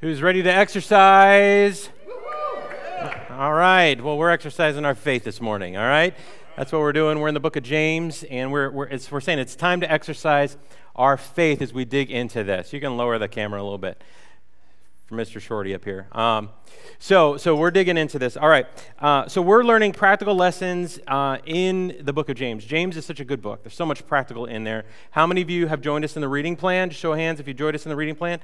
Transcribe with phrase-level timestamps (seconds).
[0.00, 1.88] Who's ready to exercise?
[3.30, 4.00] All right.
[4.00, 6.14] Well, we're exercising our faith this morning, all right?
[6.56, 7.18] That's what we're doing.
[7.18, 10.56] We're in the book of James, and we're, we're, we're saying it's time to exercise
[10.94, 12.72] our faith as we dig into this.
[12.72, 14.00] You can lower the camera a little bit
[15.06, 15.40] for Mr.
[15.40, 16.06] Shorty up here.
[16.12, 16.50] Um,
[17.00, 18.36] so, so we're digging into this.
[18.36, 18.66] All right.
[19.00, 22.64] Uh, so we're learning practical lessons uh, in the book of James.
[22.64, 23.64] James is such a good book.
[23.64, 24.84] There's so much practical in there.
[25.10, 26.90] How many of you have joined us in the reading plan?
[26.90, 28.38] Just show hands if you joined us in the reading plan.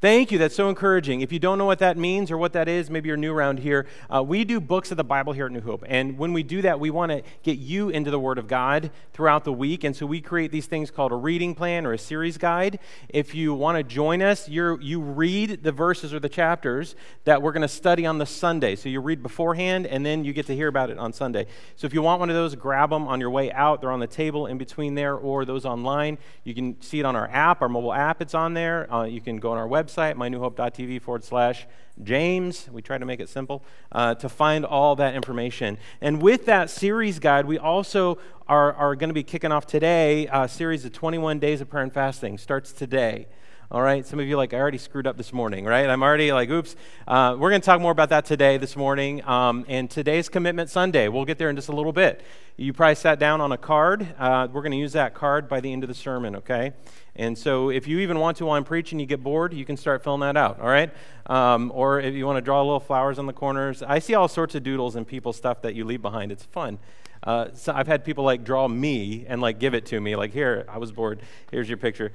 [0.00, 0.38] Thank you.
[0.38, 1.22] That's so encouraging.
[1.22, 3.58] If you don't know what that means or what that is, maybe you're new around
[3.58, 3.84] here.
[4.08, 5.82] Uh, we do books of the Bible here at New Hope.
[5.88, 8.92] And when we do that, we want to get you into the Word of God
[9.12, 9.82] throughout the week.
[9.82, 12.78] And so we create these things called a reading plan or a series guide.
[13.08, 16.94] If you want to join us, you you read the verses or the chapters
[17.24, 18.76] that we're going to study on the Sunday.
[18.76, 21.48] So you read beforehand and then you get to hear about it on Sunday.
[21.74, 23.80] So if you want one of those, grab them on your way out.
[23.80, 26.18] They're on the table in between there or those online.
[26.44, 28.92] You can see it on our app, our mobile app, it's on there.
[28.94, 31.66] Uh, you can go on our website website, mynewhope.tv forward slash
[32.02, 32.68] James.
[32.70, 35.78] We try to make it simple uh, to find all that information.
[36.00, 40.28] And with that series guide, we also are, are going to be kicking off today
[40.32, 42.38] a series of 21 days of prayer and fasting.
[42.38, 43.26] Starts today.
[43.70, 45.90] All right, some of you like I already screwed up this morning, right?
[45.90, 46.74] I'm already like, oops.
[47.06, 50.70] Uh, we're going to talk more about that today, this morning, um, and today's Commitment
[50.70, 51.08] Sunday.
[51.08, 52.22] We'll get there in just a little bit.
[52.56, 54.14] You probably sat down on a card.
[54.18, 56.72] Uh, we're going to use that card by the end of the sermon, okay?
[57.14, 59.76] And so, if you even want to, while I'm preaching, you get bored, you can
[59.76, 60.90] start filling that out, all right?
[61.26, 64.28] Um, or if you want to draw little flowers on the corners, I see all
[64.28, 66.32] sorts of doodles and people stuff that you leave behind.
[66.32, 66.78] It's fun.
[67.22, 70.32] Uh, so I've had people like draw me and like give it to me, like
[70.32, 71.20] here, I was bored.
[71.50, 72.12] Here's your picture.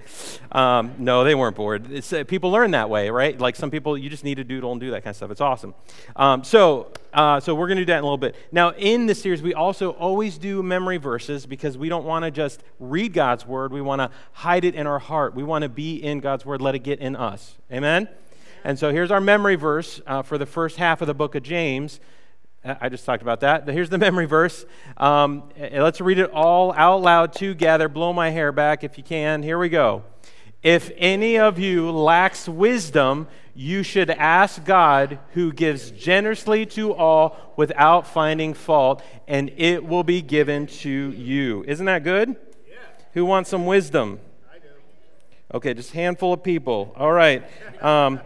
[0.52, 1.88] Um, no, they weren't bored.
[2.14, 3.40] Uh, people learn that way, right?
[3.40, 5.32] Like some people, you just need to doodle and do that kind of stuff.
[5.32, 5.74] It's awesome.
[6.16, 8.36] Um, so, uh, so we're going to do that in a little bit.
[8.52, 12.32] Now, in this series, we also always do memory verses because we don't want to
[12.32, 13.72] just read God's word.
[13.72, 15.36] We want to hide it in our heart.
[15.36, 16.62] We want to be in God's word.
[16.62, 17.56] Let it get in us.
[17.72, 18.08] Amen.
[18.64, 21.44] And so here's our memory verse uh, for the first half of the book of
[21.44, 22.00] James.
[22.66, 23.68] I just talked about that.
[23.68, 24.66] Here's the memory verse.
[24.96, 27.90] Um, let's read it all out loud together.
[27.90, 29.44] Blow my hair back if you can.
[29.44, 30.04] Here we go.
[30.62, 37.54] If any of you lacks wisdom, you should ask God, who gives generously to all
[37.58, 41.66] without finding fault, and it will be given to you.
[41.68, 42.30] Isn't that good?
[42.30, 42.76] Yeah.
[43.14, 44.22] Who wants some wisdom?
[44.50, 44.68] I do.
[45.54, 46.94] Okay, just a handful of people.
[46.98, 47.44] All right.
[47.84, 48.22] Um,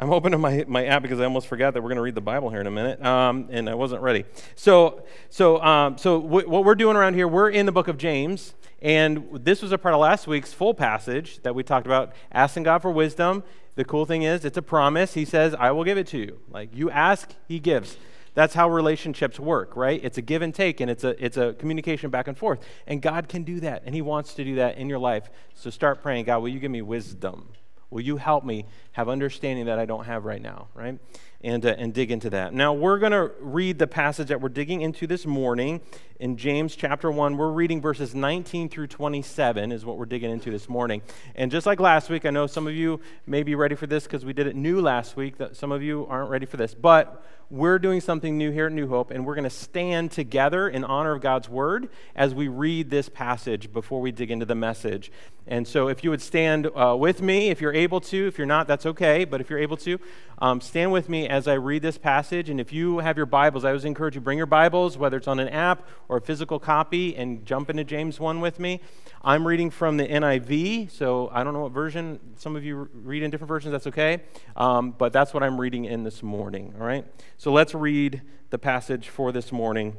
[0.00, 2.20] I'm opening my, my app because I almost forgot that we're going to read the
[2.20, 4.24] Bible here in a minute, um, and I wasn't ready.
[4.54, 7.98] So, so, um, so w- what we're doing around here, we're in the book of
[7.98, 12.12] James, and this was a part of last week's full passage that we talked about
[12.30, 13.42] asking God for wisdom.
[13.74, 15.14] The cool thing is, it's a promise.
[15.14, 16.38] He says, I will give it to you.
[16.48, 17.96] Like, you ask, He gives.
[18.34, 20.00] That's how relationships work, right?
[20.04, 22.60] It's a give and take, and it's a, it's a communication back and forth.
[22.86, 25.28] And God can do that, and He wants to do that in your life.
[25.54, 27.48] So start praying, God, will you give me wisdom?
[27.90, 30.98] Will you help me have understanding that I don't have right now, right?
[31.40, 32.52] And, uh, and dig into that.
[32.52, 35.80] Now, we're going to read the passage that we're digging into this morning
[36.20, 37.36] in James chapter 1.
[37.36, 41.00] We're reading verses 19 through 27, is what we're digging into this morning.
[41.34, 44.04] And just like last week, I know some of you may be ready for this
[44.04, 46.74] because we did it new last week, that some of you aren't ready for this.
[46.74, 50.68] But we're doing something new here at New Hope, and we're going to stand together
[50.68, 54.54] in honor of God's word as we read this passage before we dig into the
[54.54, 55.10] message.
[55.46, 58.46] And so, if you would stand uh, with me, if you're able to, if you're
[58.46, 59.98] not, that's okay, but if you're able to,
[60.40, 62.50] um, stand with me as I read this passage.
[62.50, 65.26] And if you have your Bibles, I always encourage you bring your Bibles, whether it's
[65.26, 68.82] on an app or a physical copy, and jump into James 1 with me.
[69.24, 72.20] I'm reading from the NIV, so I don't know what version.
[72.36, 74.22] Some of you read in different versions, that's okay.
[74.54, 77.04] Um, but that's what I'm reading in this morning, all right?
[77.40, 79.96] So let's read the passage for this morning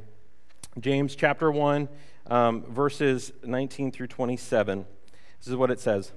[0.78, 1.88] James chapter 1,
[2.26, 4.84] um, verses 19 through 27.
[5.38, 6.12] This is what it says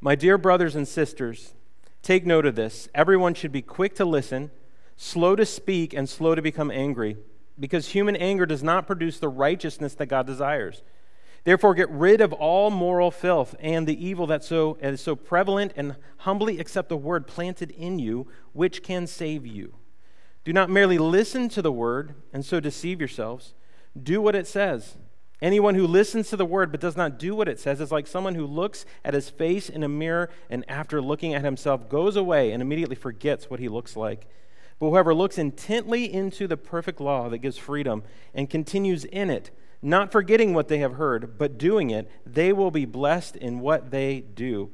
[0.00, 1.52] My dear brothers and sisters,
[2.00, 2.88] take note of this.
[2.94, 4.50] Everyone should be quick to listen,
[4.96, 7.18] slow to speak, and slow to become angry,
[7.60, 10.82] because human anger does not produce the righteousness that God desires.
[11.44, 15.74] Therefore, get rid of all moral filth and the evil that so, is so prevalent,
[15.76, 19.74] and humbly accept the word planted in you, which can save you.
[20.44, 23.54] Do not merely listen to the word and so deceive yourselves.
[24.00, 24.96] Do what it says.
[25.40, 28.06] Anyone who listens to the word but does not do what it says is like
[28.06, 32.14] someone who looks at his face in a mirror and after looking at himself goes
[32.16, 34.28] away and immediately forgets what he looks like.
[34.78, 38.04] But whoever looks intently into the perfect law that gives freedom
[38.34, 39.50] and continues in it,
[39.80, 43.90] not forgetting what they have heard, but doing it, they will be blessed in what
[43.90, 44.70] they do.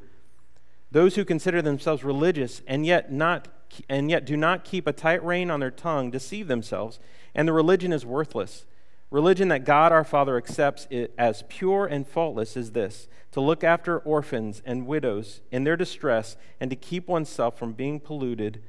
[0.90, 3.48] Those who consider themselves religious and yet not
[3.88, 6.98] and yet do not keep a tight rein on their tongue deceive themselves,
[7.34, 8.66] and the religion is worthless.
[9.10, 10.86] Religion that God our Father accepts
[11.16, 16.36] as pure and faultless is this to look after orphans and widows in their distress
[16.60, 18.62] and to keep oneself from being polluted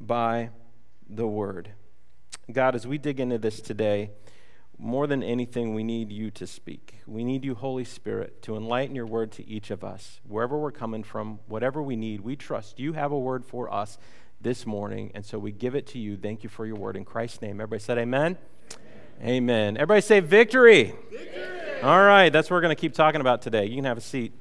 [0.00, 0.50] by
[1.08, 1.70] the word.
[2.50, 4.10] God, as we dig into this today,
[4.78, 6.96] more than anything, we need you to speak.
[7.06, 10.20] We need you, Holy Spirit, to enlighten your word to each of us.
[10.26, 13.98] Wherever we're coming from, whatever we need, we trust you have a word for us
[14.44, 15.10] this morning.
[15.14, 16.16] And so we give it to you.
[16.16, 16.96] Thank you for your word.
[16.96, 18.38] In Christ's name, everybody said amen.
[19.22, 19.76] Amen.
[19.76, 20.94] Everybody say victory.
[21.10, 21.80] victory.
[21.82, 23.64] All right, that's what we're going to keep talking about today.
[23.64, 24.32] You can have a seat.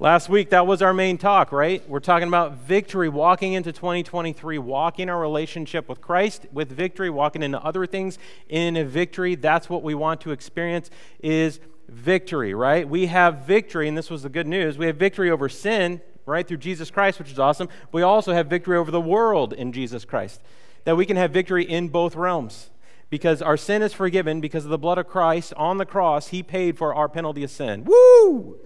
[0.00, 1.86] Last week, that was our main talk, right?
[1.88, 7.42] We're talking about victory, walking into 2023, walking our relationship with Christ with victory, walking
[7.42, 9.34] into other things in a victory.
[9.34, 10.90] That's what we want to experience
[11.20, 12.88] is victory, right?
[12.88, 14.78] We have victory, and this was the good news.
[14.78, 17.68] We have victory over sin, right, through Jesus Christ, which is awesome.
[17.92, 20.40] We also have victory over the world in Jesus Christ.
[20.84, 22.70] That we can have victory in both realms
[23.10, 26.28] because our sin is forgiven because of the blood of Christ on the cross.
[26.28, 27.84] He paid for our penalty of sin.
[27.84, 28.58] Woo!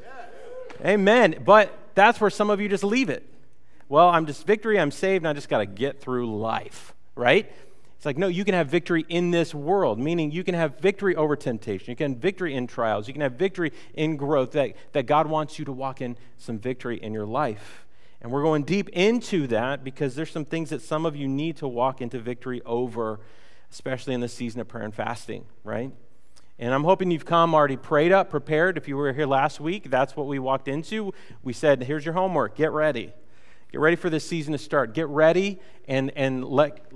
[0.84, 1.42] Amen.
[1.44, 3.24] But that's where some of you just leave it.
[3.88, 7.50] Well, I'm just victory, I'm saved, and I just got to get through life, right?
[7.98, 11.14] It's like, no, you can have victory in this world, meaning you can have victory
[11.14, 11.90] over temptation.
[11.90, 13.08] You can have victory in trials.
[13.08, 16.58] You can have victory in growth, that, that God wants you to walk in some
[16.58, 17.84] victory in your life.
[18.22, 21.56] And we're going deep into that because there's some things that some of you need
[21.58, 23.20] to walk into victory over
[23.70, 25.92] especially in the season of prayer and fasting, right?
[26.58, 28.76] And I'm hoping you've come already prayed up, prepared.
[28.76, 31.12] If you were here last week, that's what we walked into.
[31.42, 33.12] We said, here's your homework, get ready.
[33.70, 34.94] Get ready for this season to start.
[34.94, 36.90] Get ready and, and let,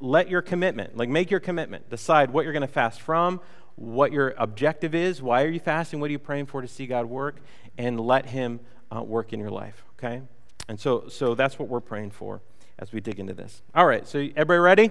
[0.00, 1.88] let your commitment, like make your commitment.
[1.88, 3.40] Decide what you're going to fast from,
[3.76, 6.86] what your objective is, why are you fasting, what are you praying for to see
[6.86, 7.40] God work,
[7.78, 8.60] and let Him
[8.94, 10.22] uh, work in your life, okay?
[10.68, 12.42] And so, so that's what we're praying for
[12.78, 13.62] as we dig into this.
[13.74, 14.90] All right, so everybody ready?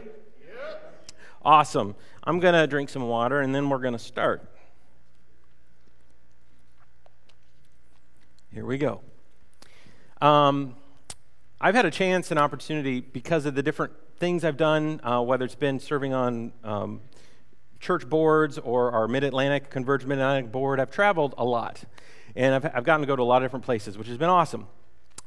[1.44, 1.95] Awesome.
[2.24, 4.50] I'm going to drink some water and then we're going to start.
[8.51, 9.01] Here we go.
[10.19, 10.75] Um,
[11.59, 15.44] I've had a chance and opportunity because of the different things I've done, uh, whether
[15.44, 17.01] it's been serving on um,
[17.80, 20.80] church boards or our Mid Atlantic Converge Mid Atlantic board.
[20.80, 21.83] I've traveled a lot,
[22.36, 24.30] and I've, I've gotten to go to a lot of different places, which has been
[24.30, 24.68] awesome.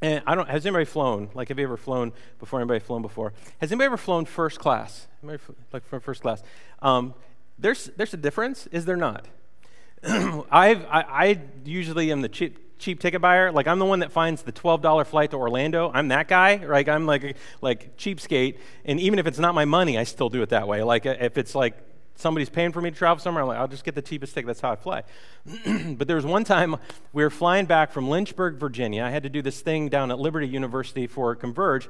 [0.01, 0.47] And I don't.
[0.47, 1.29] Has anybody flown?
[1.33, 2.61] Like, have you ever flown before?
[2.61, 3.33] Anybody flown before?
[3.59, 5.07] Has anybody ever flown first class?
[5.21, 5.43] Anybody,
[5.73, 6.41] like from first class?
[6.81, 7.13] Um,
[7.59, 8.67] there's there's a difference.
[8.67, 9.27] Is there not?
[10.03, 13.51] I've I, I usually am the cheap cheap ticket buyer.
[13.51, 15.91] Like I'm the one that finds the twelve dollar flight to Orlando.
[15.93, 16.57] I'm that guy.
[16.57, 18.57] Like I'm like like cheapskate.
[18.83, 20.83] And even if it's not my money, I still do it that way.
[20.83, 21.77] Like uh, if it's like
[22.15, 24.47] somebody's paying for me to travel somewhere, I'm like, I'll just get the cheapest ticket.
[24.47, 25.03] That's how I fly.
[25.95, 26.75] but there was one time
[27.13, 29.03] we were flying back from Lynchburg, Virginia.
[29.03, 31.87] I had to do this thing down at Liberty University for Converge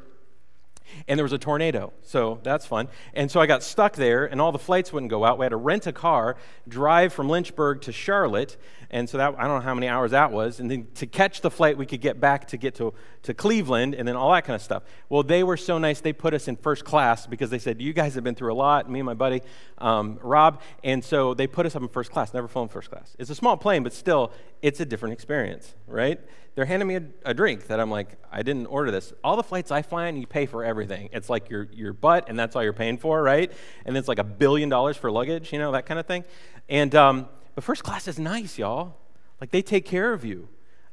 [1.08, 1.94] and there was a tornado.
[2.04, 2.88] So that's fun.
[3.14, 5.38] And so I got stuck there, and all the flights wouldn't go out.
[5.38, 8.58] We had to rent a car, drive from Lynchburg to Charlotte,
[8.92, 10.60] and so that I don't know how many hours that was.
[10.60, 12.94] And then to catch the flight, we could get back to get to,
[13.24, 14.84] to Cleveland, and then all that kind of stuff.
[15.10, 16.02] Well, they were so nice.
[16.02, 18.56] They put us in first class because they said you guys have been through a
[18.56, 18.90] lot.
[18.92, 19.42] Me and my buddy
[19.78, 22.34] um, Rob, and so they put us up in first class.
[22.34, 23.16] Never flown first class.
[23.18, 26.20] It's a small plane, but still, it's a different experience, right?
[26.54, 29.14] they're handing me a, a, drink that I'm like, I didn't order this.
[29.24, 31.08] All the flights I fly on, you pay for everything.
[31.14, 33.52] It's like your, your butt, and that's all you're paying for, right?
[33.86, 36.26] And it's like a billion dollars for luggage, you know, that kind of thing.
[36.68, 38.98] And, um, but first class is nice, y'all.
[39.40, 40.50] Like, they take care of you.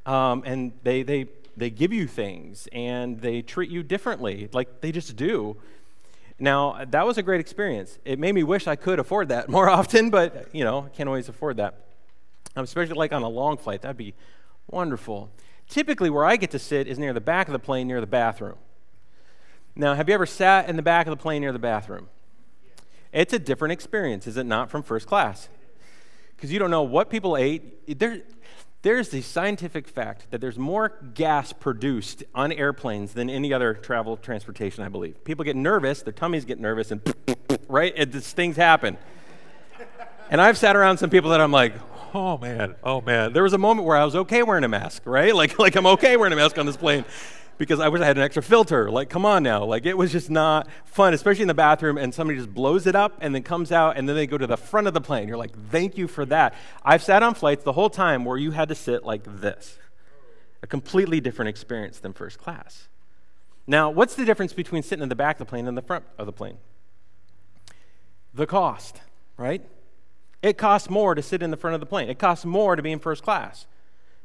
[0.07, 1.27] Um, and they, they,
[1.57, 4.49] they give you things, and they treat you differently.
[4.53, 5.57] Like, they just do.
[6.39, 7.99] Now, that was a great experience.
[8.05, 11.09] It made me wish I could afford that more often, but, you know, I can't
[11.09, 11.75] always afford that.
[12.57, 14.15] especially like on a long flight, that'd be
[14.69, 15.31] wonderful.
[15.69, 18.07] Typically, where I get to sit is near the back of the plane, near the
[18.07, 18.57] bathroom.
[19.77, 22.09] Now, have you ever sat in the back of the plane near the bathroom?
[23.13, 25.49] It's a different experience, is it not, from first class?
[26.39, 27.99] Because you don't know what people ate.
[27.99, 28.23] There,
[28.83, 34.17] there's the scientific fact that there's more gas produced on airplanes than any other travel
[34.17, 35.25] transportation, I believe.
[35.25, 37.03] People get nervous, their tummies get nervous, and
[37.69, 38.97] right, it, these things happen.
[40.31, 41.75] And I've sat around some people that I'm like,
[42.15, 43.33] oh man, oh man.
[43.33, 45.35] There was a moment where I was okay wearing a mask, right?
[45.35, 47.05] Like, like I'm okay wearing a mask on this plane
[47.59, 48.91] because I wish I had an extra filter.
[48.91, 49.65] Like, come on now.
[49.65, 52.95] Like, it was just not fun, especially in the bathroom, and somebody just blows it
[52.95, 55.29] up and then comes out, and then they go to the front of the plane.
[55.29, 56.55] You're like, thank you for that.
[56.85, 59.79] I've sat on flights the whole time where you had to sit like this
[60.63, 62.89] a completely different experience than first class.
[63.67, 66.05] Now, what's the difference between sitting in the back of the plane and the front
[66.17, 66.57] of the plane?
[68.35, 69.01] The cost,
[69.37, 69.63] right?
[70.43, 72.09] It costs more to sit in the front of the plane.
[72.09, 73.67] It costs more to be in first class,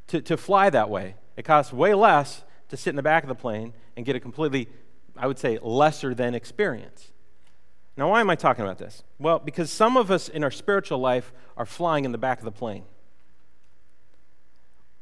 [0.08, 1.16] to, to fly that way.
[1.36, 2.42] It costs way less
[2.74, 4.68] to sit in the back of the plane and get a completely,
[5.16, 7.12] I would say, lesser than experience.
[7.96, 9.04] Now, why am I talking about this?
[9.20, 12.44] Well, because some of us in our spiritual life are flying in the back of
[12.44, 12.84] the plane.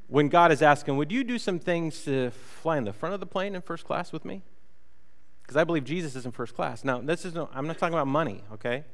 [0.07, 3.21] When God is asking, Would you do some things to fly in the front of
[3.21, 4.43] the plane in first class with me?
[5.43, 6.85] Because I believe Jesus is in first class.
[6.85, 8.85] Now, this is no, I'm not talking about money, okay?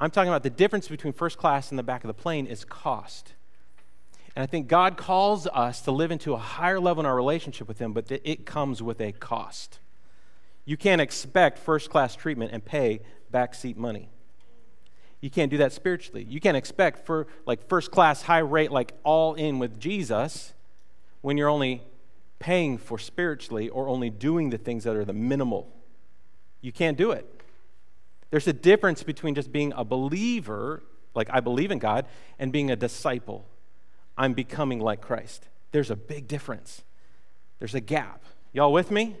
[0.00, 2.64] I'm talking about the difference between first class and the back of the plane is
[2.64, 3.34] cost.
[4.36, 7.66] And I think God calls us to live into a higher level in our relationship
[7.66, 9.78] with Him, but it comes with a cost.
[10.66, 13.00] You can't expect first class treatment and pay
[13.32, 14.10] backseat money.
[15.22, 16.26] You can't do that spiritually.
[16.28, 20.52] You can't expect for like first class high rate, like all in with Jesus,
[21.22, 21.82] when you're only
[22.38, 25.72] paying for spiritually or only doing the things that are the minimal.
[26.60, 27.26] You can't do it.
[28.30, 30.82] There's a difference between just being a believer,
[31.14, 32.04] like I believe in God,
[32.38, 33.46] and being a disciple.
[34.16, 35.48] I'm becoming like Christ.
[35.72, 36.82] There's a big difference.
[37.58, 38.24] There's a gap.
[38.52, 39.16] Y'all with me?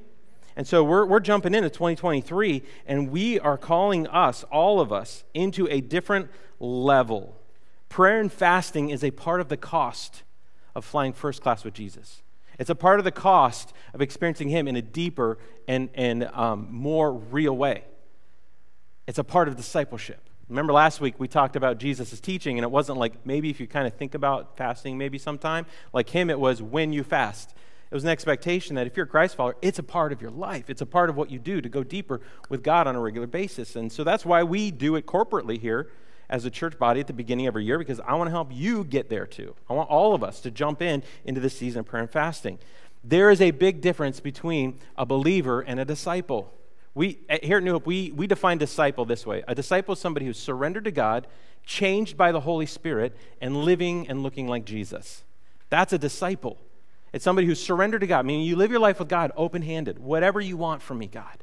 [0.56, 5.24] And so we're, we're jumping into 2023, and we are calling us, all of us,
[5.34, 7.36] into a different level.
[7.90, 10.22] Prayer and fasting is a part of the cost
[10.74, 12.22] of flying first class with Jesus.
[12.58, 15.36] It's a part of the cost of experiencing Him in a deeper
[15.68, 17.84] and, and um, more real way.
[19.06, 20.25] It's a part of discipleship.
[20.48, 23.66] Remember last week we talked about Jesus' teaching, and it wasn't like maybe if you
[23.66, 27.54] kind of think about fasting maybe sometime, like him, it was when you fast.
[27.90, 30.30] It was an expectation that if you're a Christ follower, it's a part of your
[30.30, 30.70] life.
[30.70, 33.26] It's a part of what you do to go deeper with God on a regular
[33.26, 33.76] basis.
[33.76, 35.88] And so that's why we do it corporately here
[36.28, 38.50] as a church body at the beginning of every year, because I want to help
[38.52, 39.54] you get there too.
[39.70, 42.58] I want all of us to jump in into this season of prayer and fasting.
[43.04, 46.52] There is a big difference between a believer and a disciple.
[46.96, 50.24] We, here at New Hope, we, we define disciple this way a disciple is somebody
[50.24, 51.26] who's surrendered to God,
[51.62, 55.22] changed by the Holy Spirit, and living and looking like Jesus.
[55.68, 56.56] That's a disciple.
[57.12, 59.98] It's somebody who's surrendered to God, meaning you live your life with God open handed.
[59.98, 61.36] Whatever you want from me, God.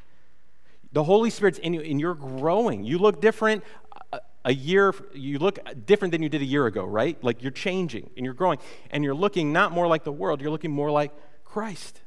[0.92, 2.84] The Holy Spirit's in you, and you're growing.
[2.84, 3.64] You look different
[4.12, 7.24] a, a year, you look different than you did a year ago, right?
[7.24, 8.58] Like you're changing and you're growing,
[8.90, 11.12] and you're looking not more like the world, you're looking more like
[11.44, 12.02] Christ.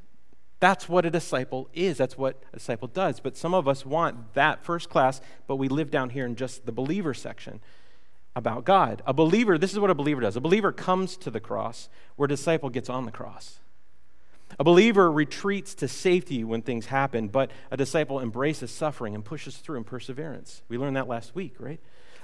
[0.59, 1.97] That's what a disciple is.
[1.97, 3.19] That's what a disciple does.
[3.19, 6.65] But some of us want that first class, but we live down here in just
[6.65, 7.59] the believer section
[8.35, 9.01] about God.
[9.05, 10.35] A believer, this is what a believer does.
[10.35, 13.59] A believer comes to the cross where a disciple gets on the cross.
[14.59, 19.57] A believer retreats to safety when things happen, but a disciple embraces suffering and pushes
[19.57, 20.61] through in perseverance.
[20.69, 21.79] We learned that last week, right?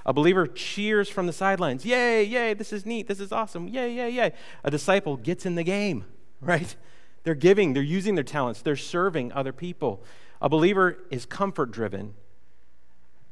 [0.06, 1.84] A believer cheers from the sidelines.
[1.84, 3.68] Yay, yay, this is neat, this is awesome.
[3.68, 4.32] Yay, yay, yay.
[4.64, 6.04] A disciple gets in the game,
[6.40, 6.74] right?
[7.24, 10.04] They're giving, they're using their talents, they're serving other people.
[10.40, 12.14] A believer is comfort driven,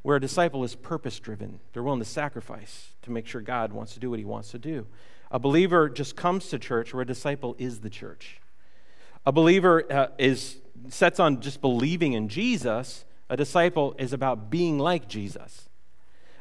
[0.03, 1.61] where a disciple is purpose driven.
[1.73, 4.59] They're willing to sacrifice to make sure God wants to do what he wants to
[4.59, 4.87] do.
[5.31, 8.41] A believer just comes to church, where a disciple is the church.
[9.25, 10.57] A believer uh, is
[10.89, 13.05] sets on just believing in Jesus.
[13.31, 15.69] A disciple is about being like Jesus.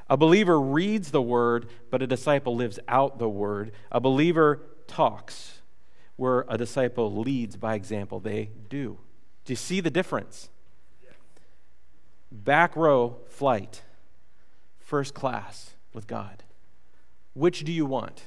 [0.10, 3.72] A believer reads the word, but a disciple lives out the word.
[3.92, 5.61] A believer talks,
[6.22, 9.00] where a disciple leads by example, they do.
[9.44, 10.52] Do you see the difference?
[12.32, 13.82] Back row flight,
[14.78, 16.44] first class with God.
[17.34, 18.26] Which do you want?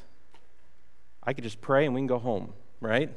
[1.22, 3.16] I could just pray and we can go home, right?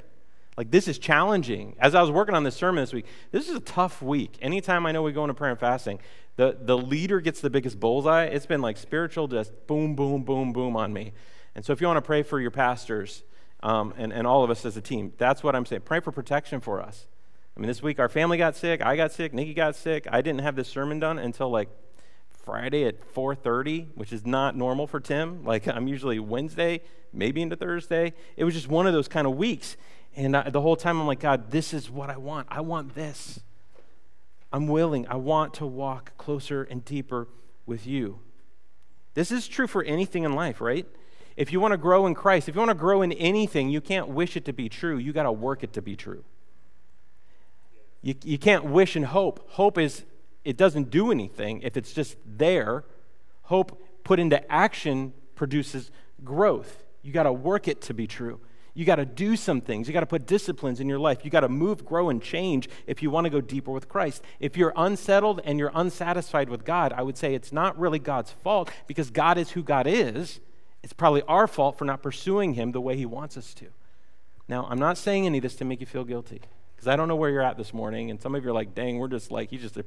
[0.57, 1.75] Like, this is challenging.
[1.79, 4.37] As I was working on this sermon this week, this is a tough week.
[4.43, 5.97] Anytime I know we go into prayer and fasting,
[6.35, 8.25] the, the leader gets the biggest bullseye.
[8.25, 11.13] It's been like spiritual, just boom, boom, boom, boom on me.
[11.55, 13.23] And so, if you want to pray for your pastors,
[13.63, 15.13] um, and, and all of us as a team.
[15.17, 15.81] That's what I'm saying.
[15.81, 17.07] Pray for protection for us.
[17.55, 18.81] I mean, this week our family got sick.
[18.81, 19.33] I got sick.
[19.33, 20.07] Nikki got sick.
[20.11, 21.69] I didn't have this sermon done until like
[22.29, 25.43] Friday at 4:30, which is not normal for Tim.
[25.43, 28.13] Like I'm usually Wednesday, maybe into Thursday.
[28.35, 29.75] It was just one of those kind of weeks,
[30.15, 32.47] and I, the whole time I'm like, God, this is what I want.
[32.49, 33.39] I want this.
[34.53, 35.07] I'm willing.
[35.07, 37.27] I want to walk closer and deeper
[37.65, 38.19] with you.
[39.13, 40.85] This is true for anything in life, right?
[41.37, 43.79] If you want to grow in Christ, if you want to grow in anything, you
[43.79, 44.97] can't wish it to be true.
[44.97, 46.23] You got to work it to be true.
[48.01, 49.47] You, you can't wish and hope.
[49.51, 50.03] Hope is,
[50.43, 52.83] it doesn't do anything if it's just there.
[53.43, 55.91] Hope put into action produces
[56.23, 56.83] growth.
[57.03, 58.39] You got to work it to be true.
[58.73, 59.87] You got to do some things.
[59.87, 61.23] You got to put disciplines in your life.
[61.23, 64.23] You got to move, grow, and change if you want to go deeper with Christ.
[64.39, 68.31] If you're unsettled and you're unsatisfied with God, I would say it's not really God's
[68.31, 70.39] fault because God is who God is.
[70.83, 73.67] It's probably our fault for not pursuing Him the way He wants us to.
[74.47, 76.41] Now, I'm not saying any of this to make you feel guilty
[76.77, 78.75] because I don't know where you're at this morning, and some of you are like,
[78.75, 79.77] dang, we're just like, you just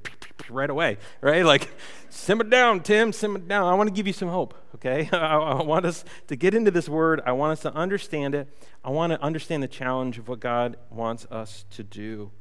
[0.51, 1.45] right away, right?
[1.45, 1.71] Like,
[2.09, 3.67] simmer down, Tim, simmer down.
[3.67, 5.09] I want to give you some hope, okay?
[5.13, 7.23] I, I want us to get into this word.
[7.25, 8.49] I want us to understand it.
[8.85, 12.33] I want to understand the challenge of what God wants us to do.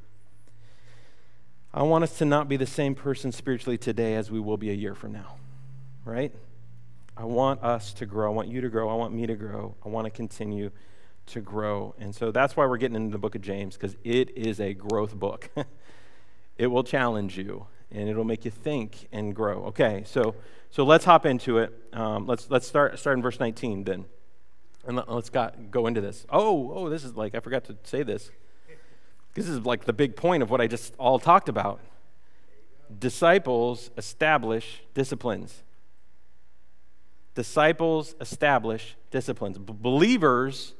[1.72, 4.70] I want us to not be the same person spiritually today as we will be
[4.70, 5.36] a year from now,
[6.04, 6.34] right?
[7.20, 8.32] I want us to grow.
[8.32, 8.88] I want you to grow.
[8.88, 9.74] I want me to grow.
[9.84, 10.70] I want to continue
[11.26, 11.94] to grow.
[11.98, 14.72] And so that's why we're getting into the book of James, because it is a
[14.72, 15.50] growth book.
[16.56, 19.64] it will challenge you and it'll make you think and grow.
[19.66, 20.34] Okay, so
[20.70, 21.74] so let's hop into it.
[21.92, 24.06] Um, let's let's start start in verse 19 then,
[24.86, 26.24] and let, us got, go into this.
[26.30, 28.30] Oh oh, this is like I forgot to say this.
[29.34, 31.80] This is like the big point of what I just all talked about.
[32.98, 35.64] Disciples establish disciplines
[37.40, 39.56] disciples establish disciplines.
[39.56, 40.74] B- believers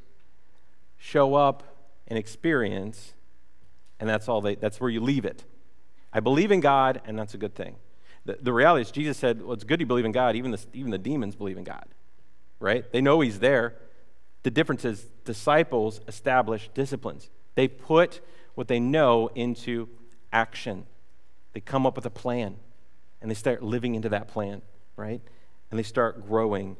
[0.98, 1.62] show up
[2.06, 3.14] and experience,
[3.98, 5.42] and that's all they, that's where you leave it.
[6.12, 7.76] I believe in God, and that's a good thing.
[8.26, 10.36] The, the reality is, Jesus said, well, it's good you believe in God.
[10.36, 11.86] Even the, even the demons believe in God,
[12.58, 12.84] right?
[12.92, 13.76] They know He's there.
[14.42, 17.30] The difference is disciples establish disciplines.
[17.54, 18.20] They put
[18.54, 19.88] what they know into
[20.30, 20.84] action.
[21.54, 22.56] They come up with a plan,
[23.22, 24.60] and they start living into that plan,
[24.94, 25.22] right?
[25.70, 26.76] And they start growing.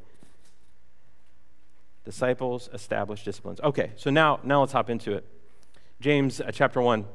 [2.03, 3.59] Disciples establish disciplines.
[3.61, 5.25] Okay, so now, now let's hop into it.
[5.99, 7.05] James uh, chapter 1.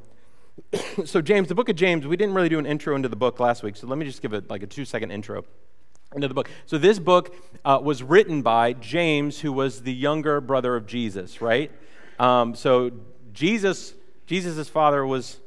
[1.05, 3.41] so, James, the book of James, we didn't really do an intro into the book
[3.41, 5.45] last week, so let me just give it like a two second intro
[6.15, 6.49] into the book.
[6.67, 11.41] So, this book uh, was written by James, who was the younger brother of Jesus,
[11.41, 11.71] right?
[12.19, 12.93] Um, so,
[13.33, 13.93] Jesus,
[14.27, 15.39] Jesus' father was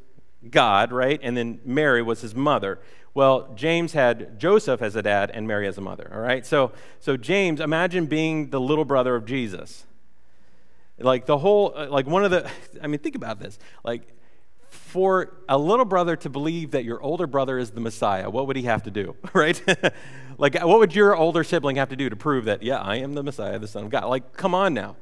[0.47, 1.19] God, right?
[1.23, 2.79] And then Mary was his mother.
[3.19, 6.45] Well, James had Joseph as a dad and Mary as a mother, all right?
[6.45, 6.71] So,
[7.01, 9.85] so James, imagine being the little brother of Jesus.
[10.97, 12.49] Like the whole, uh, like one of the,
[12.81, 13.59] I mean, think about this.
[13.83, 14.07] Like,
[14.69, 18.55] for a little brother to believe that your older brother is the Messiah, what would
[18.55, 19.61] he have to do, right?
[20.37, 23.15] like, what would your older sibling have to do to prove that, yeah, I am
[23.15, 24.05] the Messiah, the Son of God?
[24.05, 24.95] Like, come on now.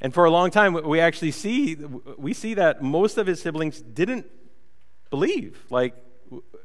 [0.00, 1.74] And for a long time, we actually see,
[2.16, 4.26] we see that most of his siblings didn't
[5.10, 5.64] believe.
[5.68, 5.96] Like,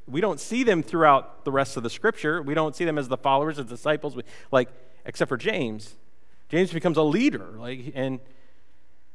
[0.08, 2.42] we don't see them throughout the rest of the scripture.
[2.42, 4.16] We don't see them as the followers, as disciples,
[4.52, 4.70] like,
[5.06, 5.96] except for James.
[6.50, 7.54] James becomes a leader.
[7.58, 8.20] Like, and,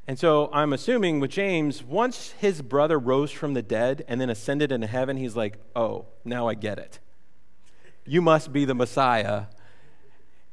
[0.06, 4.30] and so I'm assuming with James, once his brother rose from the dead and then
[4.30, 6.98] ascended into heaven, he's like, oh, now I get it.
[8.04, 9.44] You must be the Messiah.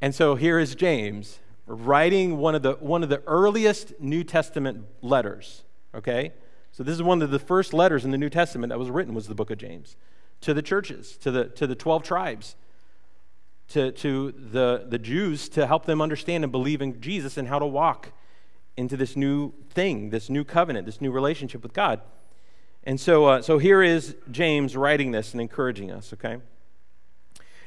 [0.01, 4.85] And so here is James writing one of the, one of the earliest New Testament
[5.01, 5.63] letters,
[5.95, 6.33] okay?
[6.77, 9.15] So this is one of the first letters in the New Testament that was written
[9.15, 9.95] was the book of James
[10.41, 12.55] to the churches, to the, to the 12 tribes,
[13.69, 17.57] to, to the, the Jews to help them understand and believe in Jesus and how
[17.57, 18.11] to walk
[18.77, 21.99] into this new thing, this new covenant, this new relationship with God.
[22.83, 26.37] And so, uh, so here is James writing this and encouraging us, okay?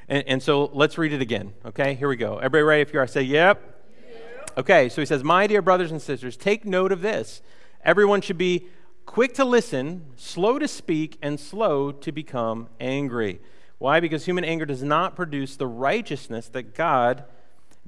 [0.08, 1.94] And, and so let's read it again, okay?
[1.94, 2.36] Here we go.
[2.36, 2.82] Everybody ready?
[2.82, 3.82] If you are, say, yep.
[4.08, 4.50] yep.
[4.56, 7.42] Okay, so he says, My dear brothers and sisters, take note of this.
[7.84, 8.68] Everyone should be
[9.10, 13.40] quick to listen, slow to speak, and slow to become angry.
[13.78, 13.98] Why?
[13.98, 17.24] Because human anger does not produce the righteousness that God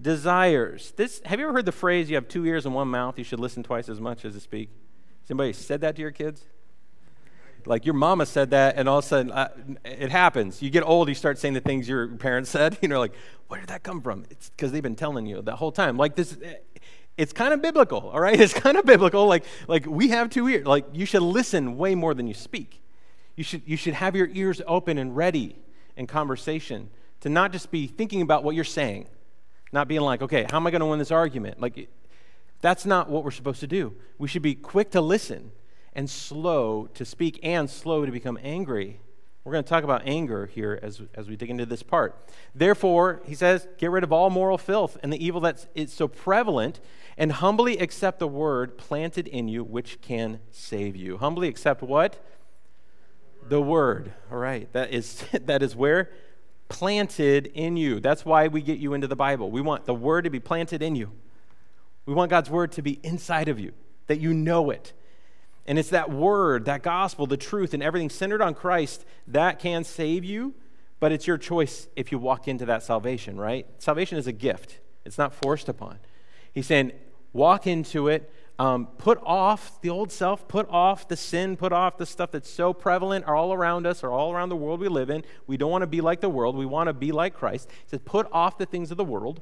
[0.00, 0.92] desires.
[0.96, 3.22] This, have you ever heard the phrase, you have two ears and one mouth, you
[3.24, 4.68] should listen twice as much as to speak?
[5.20, 6.42] Has anybody said that to your kids?
[7.66, 9.50] Like your mama said that, and all of a sudden uh,
[9.84, 10.60] it happens.
[10.60, 12.78] You get old, you start saying the things your parents said.
[12.82, 13.14] You know, like,
[13.46, 14.24] where did that come from?
[14.28, 15.96] It's because they've been telling you the whole time.
[15.96, 16.36] Like this,
[17.16, 18.38] it's kind of biblical, all right?
[18.40, 19.26] It's kind of biblical.
[19.26, 20.66] Like, like we have two ears.
[20.66, 22.82] Like you should listen way more than you speak.
[23.36, 25.56] You should, you should have your ears open and ready
[25.96, 29.08] in conversation to not just be thinking about what you're saying,
[29.72, 31.60] not being like, okay, how am I going to win this argument?
[31.60, 31.88] Like,
[32.60, 33.94] that's not what we're supposed to do.
[34.18, 35.52] We should be quick to listen
[35.94, 39.00] and slow to speak and slow to become angry
[39.44, 42.16] we're going to talk about anger here as, as we dig into this part.
[42.54, 46.06] Therefore, he says, get rid of all moral filth and the evil that is so
[46.06, 46.80] prevalent,
[47.18, 51.18] and humbly accept the word planted in you, which can save you.
[51.18, 52.24] Humbly accept what?
[53.48, 54.12] The word.
[54.30, 54.72] All right.
[54.72, 56.10] That is, that is where?
[56.68, 57.98] Planted in you.
[57.98, 59.50] That's why we get you into the Bible.
[59.50, 61.10] We want the word to be planted in you.
[62.06, 63.72] We want God's word to be inside of you,
[64.06, 64.92] that you know it
[65.66, 69.84] and it's that word, that gospel, the truth, and everything centered on Christ that can
[69.84, 70.54] save you,
[71.00, 73.66] but it's your choice if you walk into that salvation, right?
[73.78, 75.98] Salvation is a gift, it's not forced upon.
[76.52, 76.92] He's saying,
[77.32, 78.30] walk into it.
[78.58, 82.50] Um, put off the old self, put off the sin, put off the stuff that's
[82.50, 85.24] so prevalent all around us or all around the world we live in.
[85.46, 86.54] We don't want to be like the world.
[86.54, 87.68] We want to be like Christ.
[87.70, 89.40] He says, put off the things of the world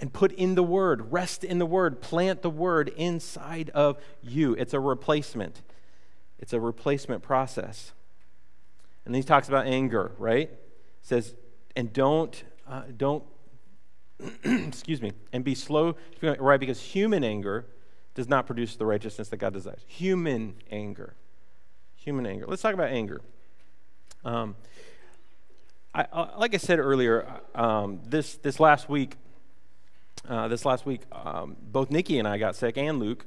[0.00, 4.54] and put in the word, rest in the word, plant the word inside of you.
[4.54, 5.62] It's a replacement.
[6.38, 7.92] It's a replacement process.
[9.04, 10.50] And then he talks about anger, right?
[10.50, 11.34] He says,
[11.74, 13.24] and don't, uh, don't,
[14.44, 16.60] excuse me, and be slow, right?
[16.60, 17.66] Because human anger
[18.14, 19.80] does not produce the righteousness that God desires.
[19.86, 21.14] Human anger.
[21.96, 22.46] Human anger.
[22.46, 23.20] Let's talk about anger.
[24.24, 24.56] Um,
[25.94, 29.16] I, uh, like I said earlier, um, this this last week,
[30.26, 33.26] uh, this last week, um, both Nikki and I got sick, and Luke.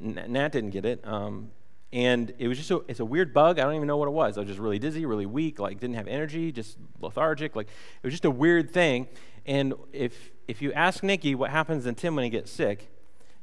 [0.00, 1.50] N- Nat didn't get it, um,
[1.92, 3.58] and it was just a, it's a weird bug.
[3.58, 4.36] I don't even know what it was.
[4.36, 7.56] I was just really dizzy, really weak, like didn't have energy, just lethargic.
[7.56, 9.08] Like it was just a weird thing.
[9.46, 12.90] And if if you ask Nikki what happens in Tim when he gets sick,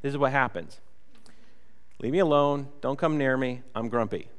[0.02, 0.80] this is what happens.
[2.00, 2.68] Leave me alone.
[2.82, 3.62] Don't come near me.
[3.74, 4.30] I'm grumpy.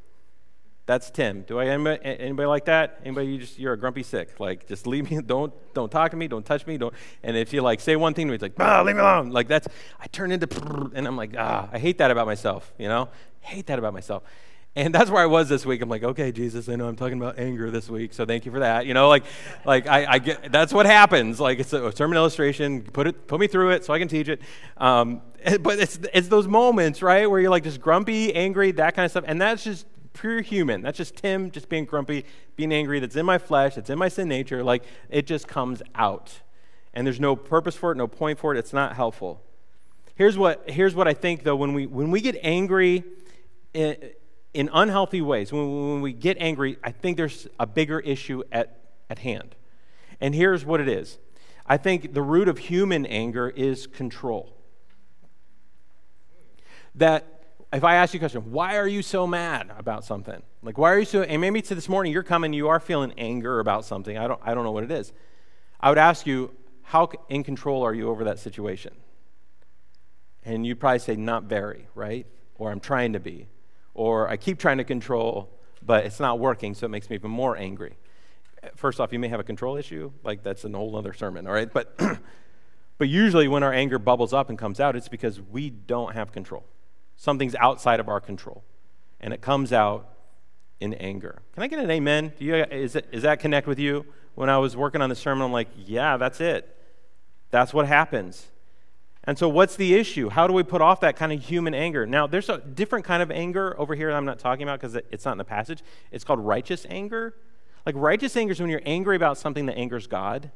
[0.87, 1.43] That's Tim.
[1.43, 3.01] Do I anybody, anybody like that?
[3.05, 4.39] Anybody you just you're a grumpy sick.
[4.39, 5.21] Like just leave me.
[5.27, 6.29] Don't don't talk to me.
[6.29, 6.79] Don't touch me.
[6.79, 6.95] Don't.
[7.23, 9.31] And if you like say one thing to me, it's like ah, leave me alone.
[9.31, 9.67] Like that's
[10.01, 10.49] I turn into
[10.95, 12.73] and I'm like ah, I hate that about myself.
[12.79, 13.09] You know,
[13.41, 14.23] hate that about myself.
[14.77, 15.81] And that's where I was this week.
[15.81, 18.53] I'm like, okay, Jesus, I know I'm talking about anger this week, so thank you
[18.53, 18.85] for that.
[18.85, 19.25] You know, like,
[19.65, 21.41] like I, I get that's what happens.
[21.41, 22.83] Like it's a, a, sermon illustration.
[22.83, 24.43] Put it, put me through it so I can teach it.
[24.77, 25.23] Um,
[25.61, 29.11] but it's it's those moments, right, where you're like just grumpy, angry, that kind of
[29.11, 30.83] stuff, and that's just pure human.
[30.83, 32.25] That's just Tim just being grumpy,
[32.57, 33.01] being angry.
[33.01, 33.77] That's in my flesh.
[33.77, 34.65] It's in my sin nature.
[34.65, 36.41] Like it just comes out,
[36.95, 38.59] and there's no purpose for it, no point for it.
[38.59, 39.43] It's not helpful.
[40.15, 41.57] Here's what here's what I think though.
[41.57, 43.05] When we when we get angry.
[43.75, 43.97] In,
[44.57, 48.81] in unhealthy ways, when, when we get angry, I think there's a bigger issue at,
[49.11, 49.55] at hand.
[50.19, 51.19] And here's what it is
[51.67, 54.57] I think the root of human anger is control.
[56.95, 57.36] That
[57.73, 60.43] if I ask you a question, why are you so mad about something?
[60.63, 63.13] Like, why are you so, and maybe to this morning you're coming, you are feeling
[63.19, 64.17] anger about something.
[64.17, 65.13] I don't, I don't know what it is.
[65.81, 66.53] I would ask you,
[66.83, 68.95] how in control are you over that situation?
[70.45, 72.27] And you'd probably say, not very, right?
[72.57, 73.49] Or I'm trying to be.
[73.95, 75.51] Or I keep trying to control,
[75.83, 77.97] but it's not working, so it makes me even more angry.
[78.77, 80.13] First off, you may have a control issue.
[80.23, 81.73] Like, that's an whole other sermon, all right?
[81.73, 81.99] But,
[82.99, 86.31] but usually when our anger bubbles up and comes out, it's because we don't have
[86.31, 86.65] control.
[87.17, 88.63] Something's outside of our control,
[89.21, 90.09] and it comes out
[90.81, 91.43] in anger.
[91.55, 92.33] Can I get an amen?
[92.39, 94.05] Do you, is, it, is that connect with you?
[94.35, 96.77] When I was working on the sermon, I'm like, yeah, that's it.
[97.51, 98.49] That's what happens.
[99.25, 100.29] And so, what's the issue?
[100.29, 102.07] How do we put off that kind of human anger?
[102.07, 104.95] Now, there's a different kind of anger over here that I'm not talking about because
[105.11, 105.83] it's not in the passage.
[106.13, 107.35] It's called righteous anger.
[107.85, 110.51] Like, righteous anger is when you're angry about something that angers God,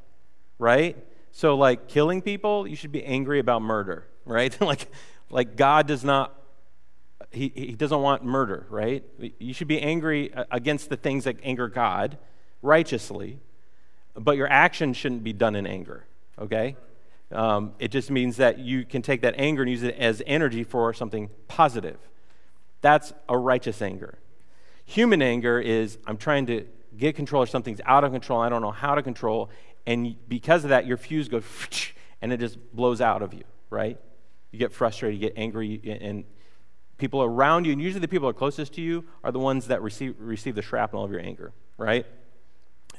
[0.59, 0.97] right?
[1.33, 4.59] So, like killing people, you should be angry about murder, right?
[4.61, 4.89] like,
[5.31, 6.40] like God does not
[7.31, 9.05] he, he doesn't want murder, right?
[9.39, 12.19] You should be angry against the things that anger God
[12.63, 13.39] righteously,
[14.15, 16.05] but your action shouldn't be done in anger,
[16.39, 16.77] okay?
[17.31, 20.65] Um, it just means that you can take that anger and use it as energy
[20.65, 21.99] for something positive.
[22.81, 24.19] That's a righteous anger.
[24.85, 26.67] Human anger is I'm trying to
[26.97, 29.51] get control of something's out of control, I don't know how to control,
[29.87, 31.45] and because of that, your fuse goes
[32.23, 33.99] and it just blows out of you, right?
[34.51, 36.25] You get frustrated, you get angry, and
[37.01, 39.67] people around you, and usually the people that are closest to you, are the ones
[39.67, 42.07] that receive, receive the shrapnel of your anger, right?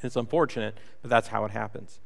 [0.04, 2.00] It's unfortunate, but that's how it happens.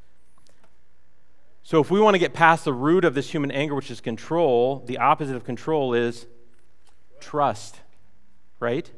[1.64, 4.00] So, if we want to get past the root of this human anger, which is
[4.00, 6.28] control, the opposite of control is
[7.20, 7.78] trust,
[8.60, 8.92] right?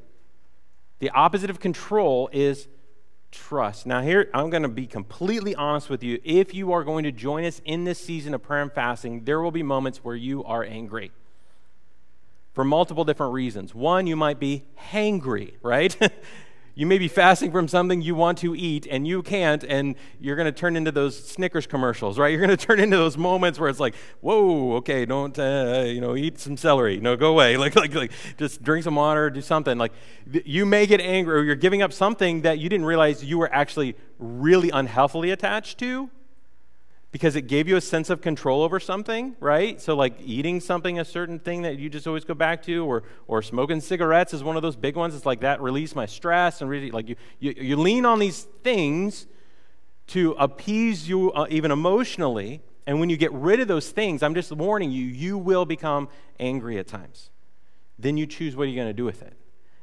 [0.99, 2.67] The opposite of control is
[3.31, 3.85] trust.
[3.85, 6.19] Now, here, I'm going to be completely honest with you.
[6.25, 9.39] If you are going to join us in this season of prayer and fasting, there
[9.39, 11.11] will be moments where you are angry
[12.57, 13.75] for multiple different reasons.
[13.75, 15.95] One, you might be hangry, right?
[16.73, 20.35] you may be fasting from something you want to eat and you can't, and you're
[20.35, 22.29] going to turn into those Snickers commercials, right?
[22.31, 26.01] You're going to turn into those moments where it's like, whoa, okay, don't, uh, you
[26.01, 26.99] know, eat some celery.
[26.99, 27.57] No, go away.
[27.67, 29.77] Like, like, like, just drink some water, do something.
[29.77, 29.91] Like,
[30.43, 33.53] you may get angry or you're giving up something that you didn't realize you were
[33.53, 36.09] actually really unhealthily attached to
[37.11, 39.79] because it gave you a sense of control over something, right?
[39.79, 43.03] So, like eating something, a certain thing that you just always go back to, or,
[43.27, 45.15] or smoking cigarettes is one of those big ones.
[45.15, 48.43] It's like that release my stress, and really, like you, you, you lean on these
[48.63, 49.25] things
[50.07, 52.61] to appease you uh, even emotionally.
[52.85, 56.07] And when you get rid of those things, I'm just warning you, you will become
[56.39, 57.29] angry at times.
[57.99, 59.33] Then you choose what you're you going to do with it.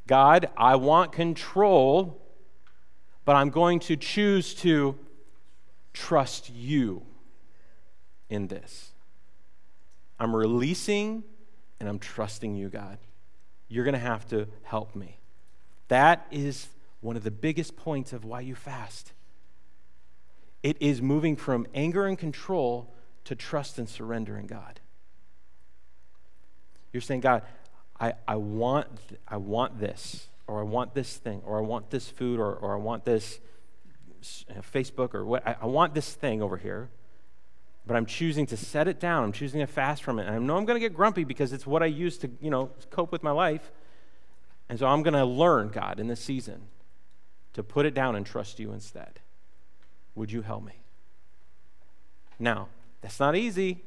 [0.06, 2.22] God, I want control,
[3.26, 4.98] but I'm going to choose to
[5.92, 7.02] trust you
[8.28, 8.92] in this.
[10.18, 11.24] I'm releasing
[11.80, 12.98] and I'm trusting you, God.
[13.68, 15.18] You're going to have to help me.
[15.88, 16.68] That is
[17.00, 19.12] one of the biggest points of why you fast.
[20.62, 24.80] It is moving from anger and control to trust and surrender in God.
[26.92, 27.42] You're saying, God,
[28.00, 28.88] I, I, want,
[29.28, 32.74] I want this, or I want this thing, or I want this food, or, or
[32.74, 33.40] I want this
[34.72, 35.46] Facebook, or what.
[35.46, 36.88] I, I want this thing over here
[37.86, 39.24] but I'm choosing to set it down.
[39.24, 40.26] I'm choosing to fast from it.
[40.26, 42.50] And I know I'm going to get grumpy because it's what I use to, you
[42.50, 43.70] know, cope with my life.
[44.68, 46.62] And so I'm going to learn, God, in this season
[47.52, 49.20] to put it down and trust you instead.
[50.14, 50.72] Would you help me?
[52.38, 52.68] Now,
[53.00, 53.82] that's not easy.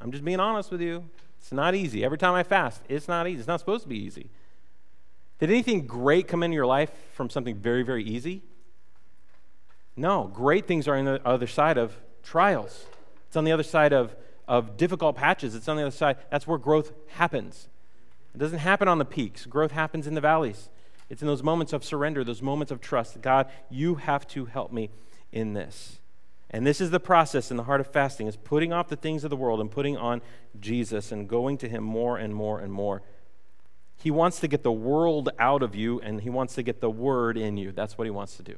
[0.00, 1.04] I'm just being honest with you.
[1.40, 2.04] It's not easy.
[2.04, 3.38] Every time I fast, it's not easy.
[3.38, 4.30] It's not supposed to be easy.
[5.38, 8.42] Did anything great come into your life from something very, very easy?
[9.96, 10.30] No.
[10.32, 12.86] Great things are on the other side of trials,
[13.36, 14.16] it's on the other side of,
[14.48, 16.16] of difficult patches, it's on the other side.
[16.30, 17.68] That's where growth happens.
[18.34, 20.70] It doesn't happen on the peaks, growth happens in the valleys.
[21.10, 23.20] It's in those moments of surrender, those moments of trust.
[23.20, 24.88] God, you have to help me
[25.32, 25.98] in this.
[26.48, 29.22] And this is the process in the heart of fasting is putting off the things
[29.22, 30.22] of the world and putting on
[30.58, 33.02] Jesus and going to him more and more and more.
[33.98, 36.90] He wants to get the world out of you and he wants to get the
[36.90, 37.70] word in you.
[37.70, 38.56] That's what he wants to do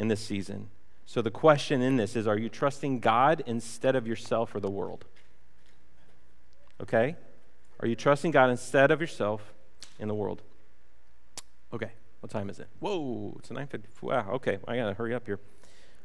[0.00, 0.70] in this season.
[1.06, 4.70] So the question in this is are you trusting God instead of yourself or the
[4.70, 5.04] world?
[6.80, 7.16] Okay?
[7.80, 9.52] Are you trusting God instead of yourself
[9.98, 10.42] in the world?
[11.72, 11.92] Okay.
[12.20, 12.68] What time is it?
[12.80, 13.82] Whoa, it's 9:50.
[14.00, 14.30] Wow.
[14.32, 15.40] Okay, I got to hurry up here.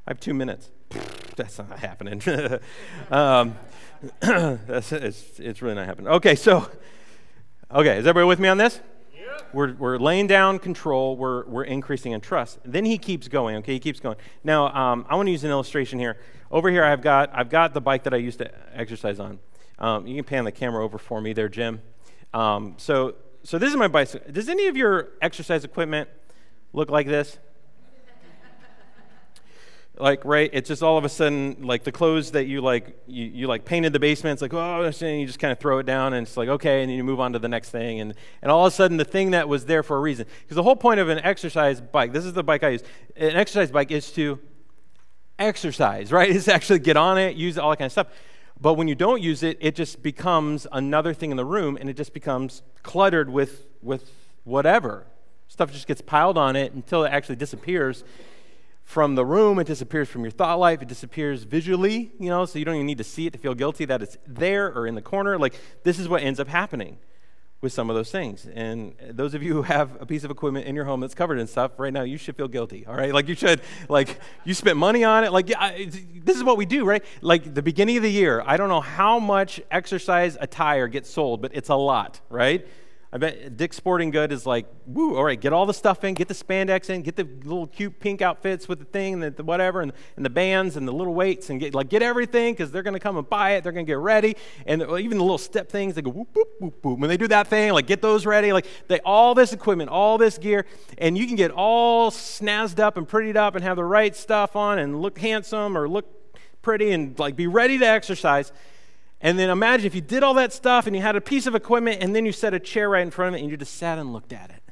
[0.06, 0.70] I have 2 minutes.
[1.38, 2.22] That's not happening.
[3.12, 3.56] um,
[4.20, 6.10] that's, it's, it's really not happening.
[6.10, 6.70] Okay, so
[7.72, 8.80] Okay, is everybody with me on this?
[9.54, 12.60] We're, we're laying down control, we're, we're increasing in trust.
[12.64, 13.74] Then he keeps going, okay?
[13.74, 14.16] He keeps going.
[14.44, 16.18] Now, um, I want to use an illustration here.
[16.52, 19.40] Over here, I've got, I've got the bike that I used to exercise on.
[19.78, 21.82] Um, you can pan the camera over for me there, Jim.
[22.34, 24.32] Um, so, so this is my bicycle.
[24.32, 26.10] Does any of your exercise equipment
[26.74, 27.38] look like this?
[30.00, 33.26] Like right it's just all of a sudden like the clothes that you like you,
[33.26, 35.86] you like painted the basement it's like oh and you just kind of throw it
[35.86, 38.14] down and it's like okay and then you move on to the next thing and,
[38.42, 40.26] and all of a sudden the thing that was there for a reason.
[40.42, 42.84] Because the whole point of an exercise bike this is the bike i use
[43.18, 44.40] an exercise bike is to
[45.38, 46.30] exercise right?
[46.30, 48.08] Is actually get on it use it, all that kind of stuff.
[48.62, 51.90] But when you don't use it it just becomes another thing in the room and
[51.90, 54.12] it just becomes cluttered with with
[54.46, 55.08] whatever.
[55.50, 58.04] Stuff just gets piled on it until it actually disappears
[58.90, 62.58] from the room, it disappears from your thought life, it disappears visually, you know, so
[62.58, 64.96] you don't even need to see it to feel guilty that it's there or in
[64.96, 65.38] the corner.
[65.38, 66.98] Like, this is what ends up happening
[67.62, 68.48] with some of those things.
[68.52, 71.38] And those of you who have a piece of equipment in your home that's covered
[71.38, 73.14] in stuff right now, you should feel guilty, all right?
[73.14, 75.32] Like, you should, like, you spent money on it.
[75.32, 77.06] Like, yeah, this is what we do, right?
[77.22, 81.44] Like, the beginning of the year, I don't know how much exercise attire gets sold,
[81.44, 82.68] but it's a lot, right?
[83.12, 86.14] I bet Dick's Sporting Good is like, woo, all right, get all the stuff in,
[86.14, 89.32] get the spandex in, get the little cute pink outfits with the thing and the,
[89.32, 92.54] the whatever, and, and, the bands and the little weights, and get like get everything
[92.54, 93.64] because they're going to come and buy it.
[93.64, 94.36] They're going to get ready,
[94.68, 97.00] and even the little step things, they go whoop whoop whoop whoop.
[97.00, 100.20] When they do that thing, like get those ready, like they all this equipment, all
[100.20, 100.68] this gear,
[101.00, 104.56] and you can get all snazzed up and prettied up and have the right stuff
[104.56, 106.06] on and look handsome or look
[106.62, 108.52] pretty and like be ready to exercise.
[109.22, 111.56] And then imagine if you did all that stuff and you had a piece of
[111.56, 113.76] equipment and then you set a chair right in front of it and you just
[113.76, 114.64] sat and looked at it.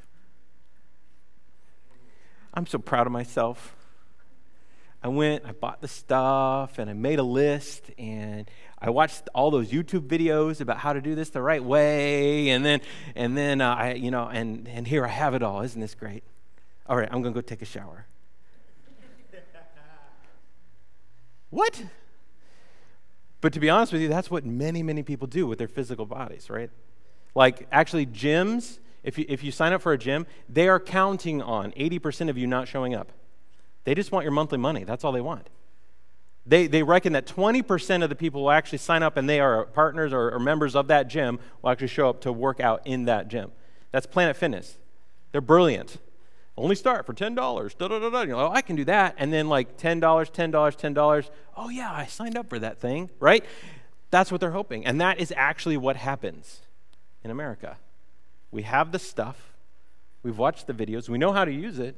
[2.54, 3.76] I'm so proud of myself.
[5.04, 9.52] I went, I bought the stuff, and I made a list, and I watched all
[9.52, 12.82] those YouTube videos about how to do this the right way, and then,
[13.16, 15.62] and then uh, I, you know, and and here I have it all.
[15.62, 16.24] Isn't this great?
[16.88, 18.08] All right, I'm gonna go take a shower.
[21.52, 21.84] what?
[23.42, 26.06] But to be honest with you, that's what many, many people do with their physical
[26.06, 26.70] bodies, right?
[27.36, 31.42] Like, actually, gyms, if you, if you sign up for a gym, they are counting
[31.42, 33.12] on 80% of you not showing up.
[33.84, 34.84] They just want your monthly money.
[34.84, 35.50] That's all they want.
[36.46, 39.66] They, they reckon that 20% of the people will actually sign up and they are
[39.66, 43.06] partners or, or members of that gym will actually show up to work out in
[43.06, 43.52] that gym.
[43.92, 44.78] That's Planet Fitness.
[45.32, 45.98] They're brilliant
[46.58, 47.36] only start for $10.
[47.36, 48.22] Da, da, da, da.
[48.24, 49.16] You're like, oh, I can do that.
[49.18, 51.30] And then like $10, $10, $10.
[51.56, 53.46] Oh, yeah, I signed up for that thing, right?
[54.10, 54.86] That's what they're hoping.
[54.86, 56.62] And that is actually what happens
[57.24, 57.78] in America.
[58.52, 59.54] We have the stuff,
[60.24, 61.96] we've watched the videos, we know how to use it,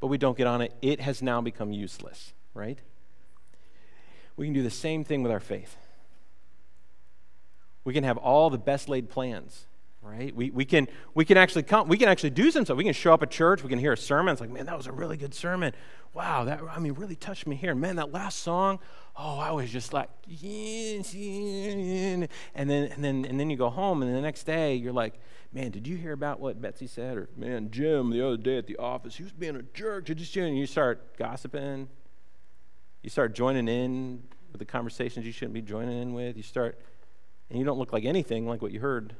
[0.00, 0.72] but we don't get on it.
[0.82, 2.78] It has now become useless, right?
[4.36, 5.76] We can do the same thing with our faith.
[7.84, 9.66] We can have all the best laid plans
[10.06, 10.34] right?
[10.34, 12.76] We, we, can, we can actually come, we can actually do some stuff.
[12.76, 14.32] We can show up at church, we can hear a sermon.
[14.32, 15.72] It's like, man, that was a really good sermon.
[16.14, 17.74] Wow, that, I mean, really touched me here.
[17.74, 18.78] Man, that last song,
[19.16, 24.14] oh, I was just like, and then, and then, and then you go home, and
[24.14, 25.20] the next day you're like,
[25.52, 27.16] man, did you hear about what Betsy said?
[27.16, 30.06] Or, man, Jim, the other day at the office, he was being a jerk.
[30.06, 31.88] Did you And you start gossiping.
[33.02, 36.36] You start joining in with the conversations you shouldn't be joining in with.
[36.36, 36.80] You start,
[37.50, 39.14] and you don't look like anything like what you heard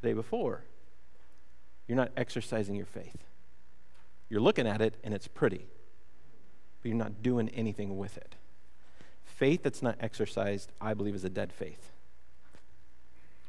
[0.00, 0.62] the day before.
[1.86, 3.24] You're not exercising your faith.
[4.28, 5.66] You're looking at it and it's pretty,
[6.82, 8.34] but you're not doing anything with it.
[9.24, 11.90] Faith that's not exercised, I believe, is a dead faith.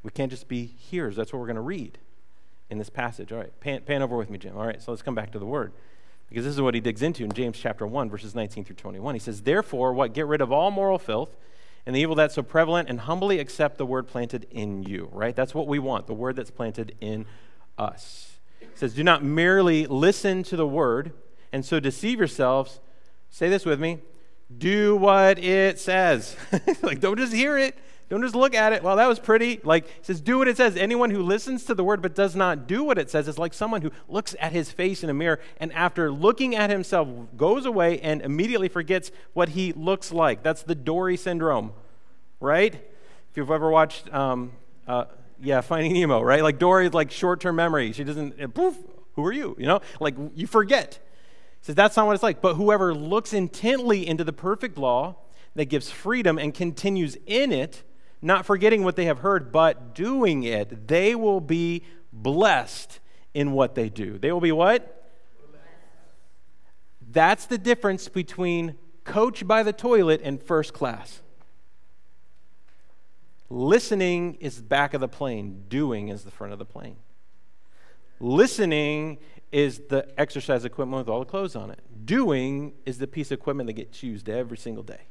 [0.04, 1.16] We can't just be hearers.
[1.16, 1.98] That's what we're going to read
[2.70, 3.32] in this passage.
[3.32, 4.56] All right, pan, pan over with me, Jim.
[4.56, 5.74] All right, so let's come back to the word.
[6.30, 9.16] Because this is what he digs into in James chapter 1, verses 19 through 21.
[9.16, 10.14] He says, Therefore, what?
[10.14, 11.36] Get rid of all moral filth
[11.90, 15.36] and the evil that's so prevalent, and humbly accept the word planted in you, right?
[15.36, 17.26] That's what we want, the word that's planted in
[17.80, 18.38] us.
[18.60, 21.14] He says, Do not merely listen to the word
[21.52, 22.80] and so deceive yourselves.
[23.32, 24.02] Say this with me
[24.56, 26.36] do what it says.
[26.84, 27.76] like, don't just hear it.
[28.10, 28.82] Don't just look at it.
[28.82, 29.60] Well, that was pretty.
[29.64, 30.76] Like, he says, do what it says.
[30.76, 33.54] Anyone who listens to the word but does not do what it says is like
[33.54, 37.68] someone who looks at his face in a mirror and after looking at himself goes
[37.68, 40.42] away and immediately forgets what he looks like.
[40.42, 41.72] That's the Dory syndrome,
[42.40, 42.74] right?
[42.74, 44.54] If you've ever watched, um,
[44.88, 45.06] uh,
[45.40, 46.42] yeah, Finding Nemo, right?
[46.42, 47.92] Like Dory's like short term memory.
[47.92, 48.76] She doesn't, uh, poof,
[49.14, 49.56] who are you?
[49.60, 51.00] You know, like you forget.
[51.60, 52.42] He says, that's not what it's like.
[52.42, 55.18] But whoever looks intently into the perfect law
[55.54, 57.84] that gives freedom and continues in it,
[58.22, 63.00] not forgetting what they have heard, but doing it, they will be blessed
[63.34, 64.18] in what they do.
[64.18, 64.96] They will be what?
[67.12, 71.22] That's the difference between coach by the toilet and first class.
[73.50, 76.98] Listening is back of the plane, doing is the front of the plane.
[78.20, 79.18] Listening
[79.52, 81.80] is the exercise equipment with all the clothes on it.
[82.06, 85.02] Doing is the piece of equipment that gets used every single day.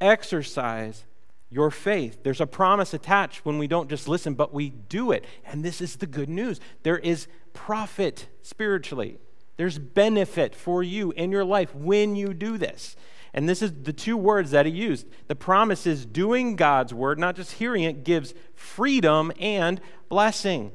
[0.00, 1.04] Exercise
[1.50, 2.22] your faith.
[2.22, 5.24] There's a promise attached when we don't just listen, but we do it.
[5.44, 6.60] And this is the good news.
[6.82, 9.18] There is profit spiritually,
[9.56, 12.96] there's benefit for you in your life when you do this.
[13.32, 15.06] And this is the two words that he used.
[15.26, 20.70] The promise is doing God's word, not just hearing it, gives freedom and blessing.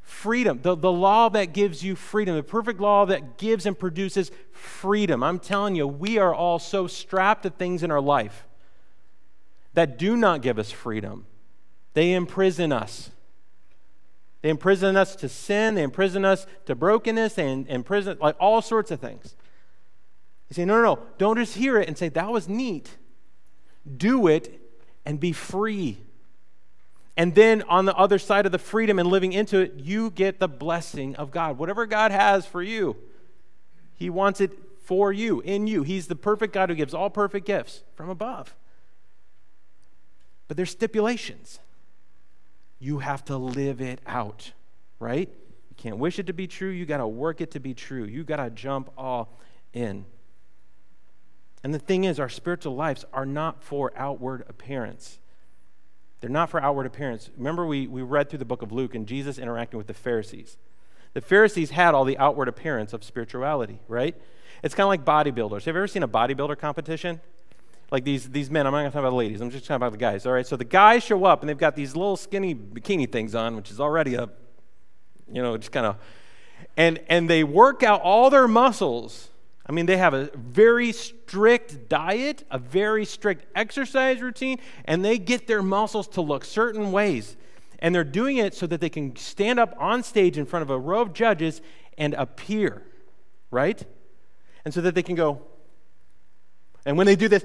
[0.00, 4.30] Freedom, the, the law that gives you freedom, the perfect law that gives and produces
[4.52, 5.22] freedom.
[5.22, 8.46] I'm telling you, we are all so strapped to things in our life
[9.74, 11.26] that do not give us freedom.
[11.94, 13.10] They imprison us.
[14.42, 18.90] They imprison us to sin, they imprison us to brokenness, and imprison like all sorts
[18.90, 19.36] of things.
[20.50, 22.90] You say, no, no, no, don't just hear it and say, that was neat.
[23.96, 24.60] Do it
[25.06, 25.98] and be free.
[27.16, 30.40] And then on the other side of the freedom and living into it, you get
[30.40, 31.56] the blessing of God.
[31.56, 32.96] Whatever God has for you,
[33.94, 34.50] He wants it
[34.84, 35.84] for you, in you.
[35.84, 38.54] He's the perfect God who gives all perfect gifts from above.
[40.52, 41.60] But there's stipulations.
[42.78, 44.52] You have to live it out,
[44.98, 45.30] right?
[45.70, 46.68] You can't wish it to be true.
[46.68, 48.04] You got to work it to be true.
[48.04, 49.38] You got to jump all
[49.72, 50.04] in.
[51.64, 55.20] And the thing is, our spiritual lives are not for outward appearance.
[56.20, 57.30] They're not for outward appearance.
[57.38, 60.58] Remember, we, we read through the book of Luke and Jesus interacting with the Pharisees.
[61.14, 64.14] The Pharisees had all the outward appearance of spirituality, right?
[64.62, 65.64] It's kind of like bodybuilders.
[65.64, 67.22] Have you ever seen a bodybuilder competition?
[67.92, 69.76] Like these, these men, I'm not going to talk about the ladies, I'm just talking
[69.76, 70.46] about the guys, all right?
[70.46, 73.70] So the guys show up and they've got these little skinny bikini things on, which
[73.70, 74.30] is already a,
[75.30, 75.96] you know, just kind of,
[76.74, 79.28] and, and they work out all their muscles.
[79.66, 85.18] I mean, they have a very strict diet, a very strict exercise routine, and they
[85.18, 87.36] get their muscles to look certain ways.
[87.78, 90.70] And they're doing it so that they can stand up on stage in front of
[90.70, 91.60] a row of judges
[91.98, 92.84] and appear,
[93.50, 93.84] right?
[94.64, 95.42] And so that they can go,
[96.86, 97.44] and when they do this,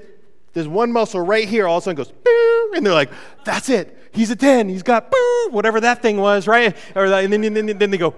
[0.58, 2.72] there's one muscle right here, all of a sudden goes, Boo!
[2.74, 3.10] and they're like,
[3.44, 3.94] that's it.
[4.12, 4.68] He's a 10.
[4.68, 6.76] He's got, boo, whatever that thing was, right?
[6.94, 8.14] Or, and then, then, then they go,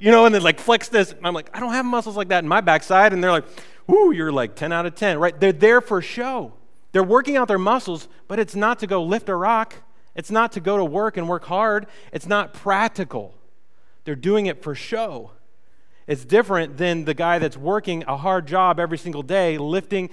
[0.00, 1.14] you know, and then like flex this.
[1.22, 3.12] I'm like, I don't have muscles like that in my backside.
[3.12, 3.44] And they're like,
[3.90, 5.38] ooh, you're like 10 out of 10, right?
[5.38, 6.54] They're there for show.
[6.92, 9.76] They're working out their muscles, but it's not to go lift a rock.
[10.14, 11.86] It's not to go to work and work hard.
[12.12, 13.34] It's not practical.
[14.04, 15.32] They're doing it for show.
[16.06, 20.08] It's different than the guy that's working a hard job every single day, lifting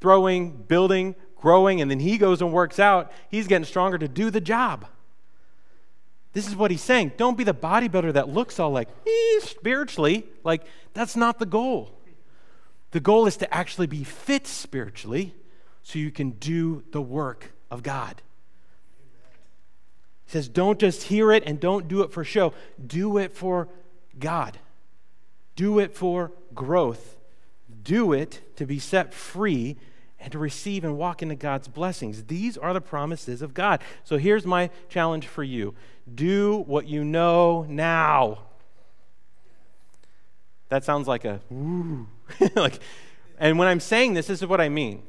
[0.00, 4.30] throwing, building, growing, and then he goes and works out, he's getting stronger to do
[4.30, 4.86] the job.
[6.32, 7.12] This is what he's saying.
[7.16, 10.26] Don't be the bodybuilder that looks all like, eh, spiritually.
[10.44, 11.98] Like, that's not the goal.
[12.92, 15.34] The goal is to actually be fit spiritually
[15.82, 18.22] so you can do the work of God.
[20.26, 22.52] He says, don't just hear it and don't do it for show,
[22.84, 23.68] do it for
[24.18, 24.58] God.
[25.56, 27.16] Do it for growth.
[27.82, 29.76] Do it to be set free
[30.20, 32.24] and to receive and walk into God's blessings.
[32.24, 33.80] These are the promises of God.
[34.04, 35.74] So here's my challenge for you
[36.14, 38.40] do what you know now.
[40.68, 41.40] That sounds like a
[42.54, 42.78] like,
[43.38, 45.02] and when I'm saying this, this is what I mean.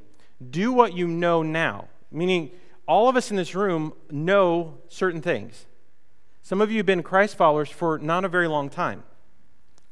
[0.50, 1.88] Do what you know now.
[2.12, 2.52] Meaning,
[2.88, 5.66] all of us in this room know certain things.
[6.42, 9.04] Some of you have been Christ followers for not a very long time.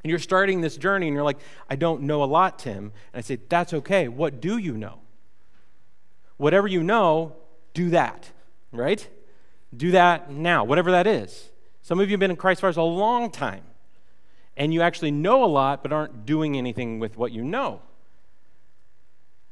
[0.04, 1.40] And you're starting this journey and you're like,
[1.70, 2.92] I don't know a lot, Tim.
[3.14, 4.08] And I say, That's okay.
[4.08, 5.00] What do you know?
[6.40, 7.36] Whatever you know,
[7.76, 8.32] do that,
[8.72, 9.08] right?
[9.76, 11.50] Do that now, whatever that is.
[11.84, 13.64] Some of you have been in Christ for a long time.
[14.58, 17.82] and you actually know a lot but aren't doing anything with what you know.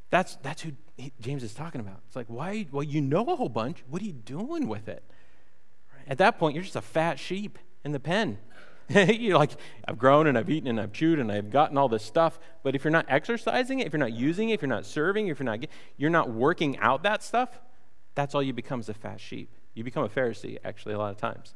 [0.10, 2.02] That's, that's who he, James is talking about.
[2.08, 2.68] It's like, why?
[2.72, 3.84] Well, you know a whole bunch.
[3.90, 5.04] What are you doing with it?
[6.08, 8.38] At that point, you're just a fat sheep in the pen.
[8.90, 9.52] you're like,
[9.86, 12.40] I've grown and I've eaten and I've chewed and I've gotten all this stuff.
[12.64, 15.28] But if you're not exercising it, if you're not using it, if you're not serving,
[15.28, 15.66] if you're not,
[15.98, 17.60] you're not working out that stuff,
[18.16, 19.52] that's all you become is a fat sheep.
[19.74, 21.54] You become a Pharisee, actually, a lot of times.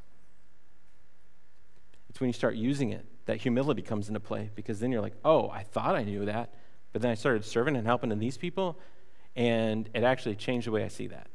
[2.08, 5.14] It's when you start using it that humility comes into play because then you're like,
[5.24, 6.52] oh, I thought I knew that.
[6.92, 8.78] But then I started serving and helping to these people,
[9.34, 11.28] and it actually changed the way I see that.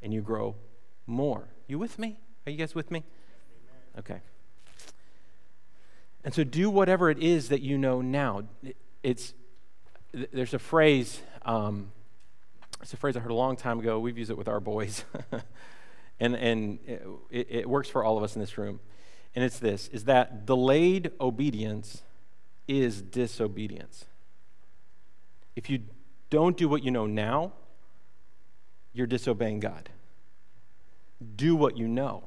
[0.00, 0.56] And you grow
[1.06, 1.48] more.
[1.66, 2.18] You with me?
[2.46, 3.04] Are you guys with me?
[3.98, 4.20] Okay.
[6.26, 8.42] And so do whatever it is that you know now.
[9.04, 9.32] It's
[10.12, 11.20] there's a phrase.
[11.44, 11.92] Um,
[12.82, 14.00] it's a phrase I heard a long time ago.
[14.00, 15.04] We've used it with our boys,
[16.20, 16.80] and and
[17.30, 18.80] it, it works for all of us in this room.
[19.36, 22.02] And it's this: is that delayed obedience
[22.66, 24.06] is disobedience.
[25.54, 25.84] If you
[26.28, 27.52] don't do what you know now,
[28.92, 29.90] you're disobeying God.
[31.36, 32.24] Do what you know.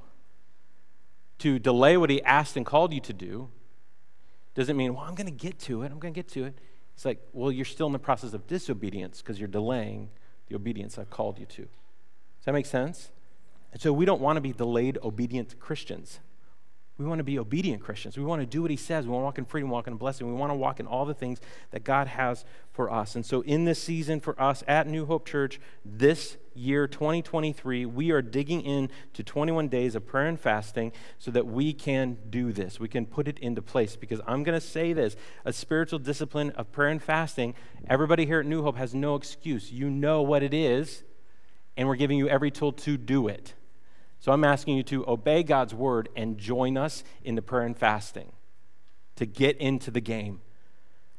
[1.40, 3.50] To delay what He asked and called you to do
[4.60, 5.92] doesn't mean, well, I'm going to get to it.
[5.92, 6.54] I'm going to get to it.
[6.94, 10.10] It's like, well, you're still in the process of disobedience because you're delaying
[10.50, 11.62] the obedience I've called you to.
[11.62, 13.10] Does that make sense?
[13.72, 16.20] And so we don't want to be delayed obedient Christians.
[17.00, 18.18] We want to be obedient Christians.
[18.18, 19.06] We want to do what he says.
[19.06, 20.28] We want to walk in freedom, walk in blessing.
[20.28, 21.40] We want to walk in all the things
[21.72, 22.44] that God has
[22.74, 23.16] for us.
[23.16, 28.12] And so, in this season for us at New Hope Church, this year, 2023, we
[28.12, 32.82] are digging into 21 days of prayer and fasting so that we can do this.
[32.82, 33.96] We can put it into place.
[33.96, 37.56] Because I'm going to say this a spiritual discipline of prayer and fasting,
[37.88, 39.72] everybody here at New Hope has no excuse.
[39.72, 41.04] You know what it is,
[41.78, 43.54] and we're giving you every tool to do it.
[44.20, 47.78] So I'm asking you to obey God's word and join us in the prayer and
[47.78, 48.34] fasting,
[49.16, 50.42] to get into the game,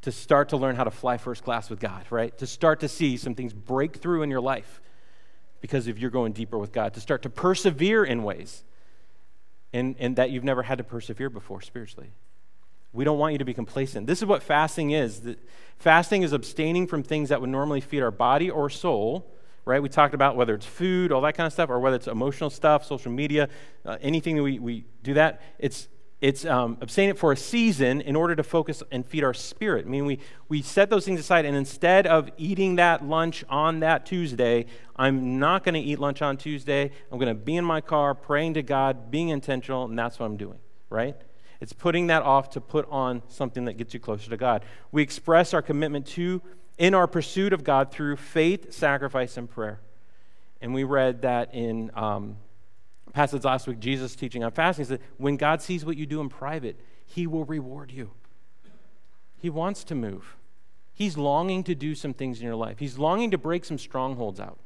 [0.02, 2.36] to start to learn how to fly first class with God, right?
[2.38, 4.80] To start to see some things break through in your life
[5.60, 8.64] because if you're going deeper with God, to start to persevere in ways
[9.72, 12.12] and, and that you've never had to persevere before spiritually.
[12.92, 14.06] We don't want you to be complacent.
[14.06, 15.22] This is what fasting is.
[15.78, 19.30] Fasting is abstaining from things that would normally feed our body or soul
[19.64, 19.82] right?
[19.82, 22.50] We talked about whether it's food, all that kind of stuff, or whether it's emotional
[22.50, 23.48] stuff, social media,
[23.84, 25.40] uh, anything that we, we do that.
[25.58, 25.88] It's,
[26.20, 29.86] it's um, abstaining for a season in order to focus and feed our spirit.
[29.86, 33.80] I mean, we, we set those things aside, and instead of eating that lunch on
[33.80, 36.90] that Tuesday, I'm not going to eat lunch on Tuesday.
[37.10, 40.26] I'm going to be in my car praying to God, being intentional, and that's what
[40.26, 40.58] I'm doing,
[40.90, 41.16] right?
[41.60, 44.64] It's putting that off to put on something that gets you closer to God.
[44.92, 46.42] We express our commitment to
[46.80, 49.80] in our pursuit of God through faith, sacrifice, and prayer.
[50.62, 52.38] And we read that in um,
[53.12, 56.22] passage last week, Jesus teaching on fasting He said, when God sees what you do
[56.22, 58.12] in private, he will reward you.
[59.36, 60.36] He wants to move.
[60.94, 62.78] He's longing to do some things in your life.
[62.78, 64.58] He's longing to break some strongholds out.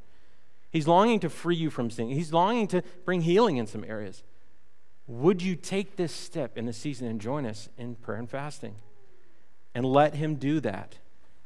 [0.71, 2.09] He's longing to free you from sin.
[2.09, 4.23] He's longing to bring healing in some areas.
[5.07, 8.75] Would you take this step in the season and join us in prayer and fasting?
[9.73, 10.95] And let Him do that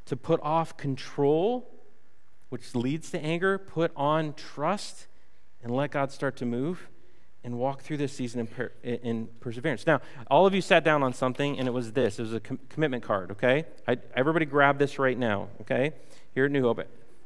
[0.09, 1.69] to put off control,
[2.49, 5.05] which leads to anger, put on trust,
[5.61, 6.89] and let God start to move
[7.43, 9.85] and walk through this season in, per, in, perseverance.
[9.85, 12.17] Now, all of you sat down on something, and it was this.
[12.17, 13.65] It was a com- commitment card, okay?
[13.87, 15.93] I, everybody grab this right now, okay?
[16.33, 16.81] Here at New Hope.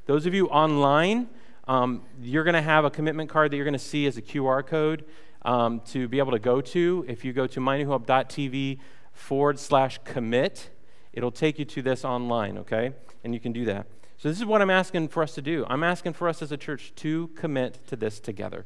[0.05, 1.29] Those of you online,
[1.69, 4.21] um, you're going to have a commitment card that you're going to see as a
[4.21, 5.05] QR code
[5.43, 7.05] um, to be able to go to.
[7.07, 8.79] If you go to mynewhope.tv
[9.13, 10.69] forward slash commit,
[11.13, 12.93] It'll take you to this online, okay?
[13.23, 13.87] And you can do that.
[14.17, 15.65] So, this is what I'm asking for us to do.
[15.69, 18.65] I'm asking for us as a church to commit to this together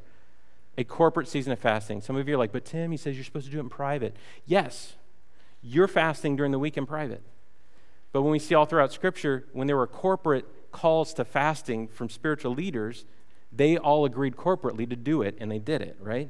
[0.78, 2.02] a corporate season of fasting.
[2.02, 3.70] Some of you are like, but Tim, he says you're supposed to do it in
[3.70, 4.16] private.
[4.46, 4.96] Yes,
[5.62, 7.24] you're fasting during the week in private.
[8.12, 12.10] But when we see all throughout Scripture, when there were corporate calls to fasting from
[12.10, 13.06] spiritual leaders,
[13.52, 16.30] they all agreed corporately to do it, and they did it, right?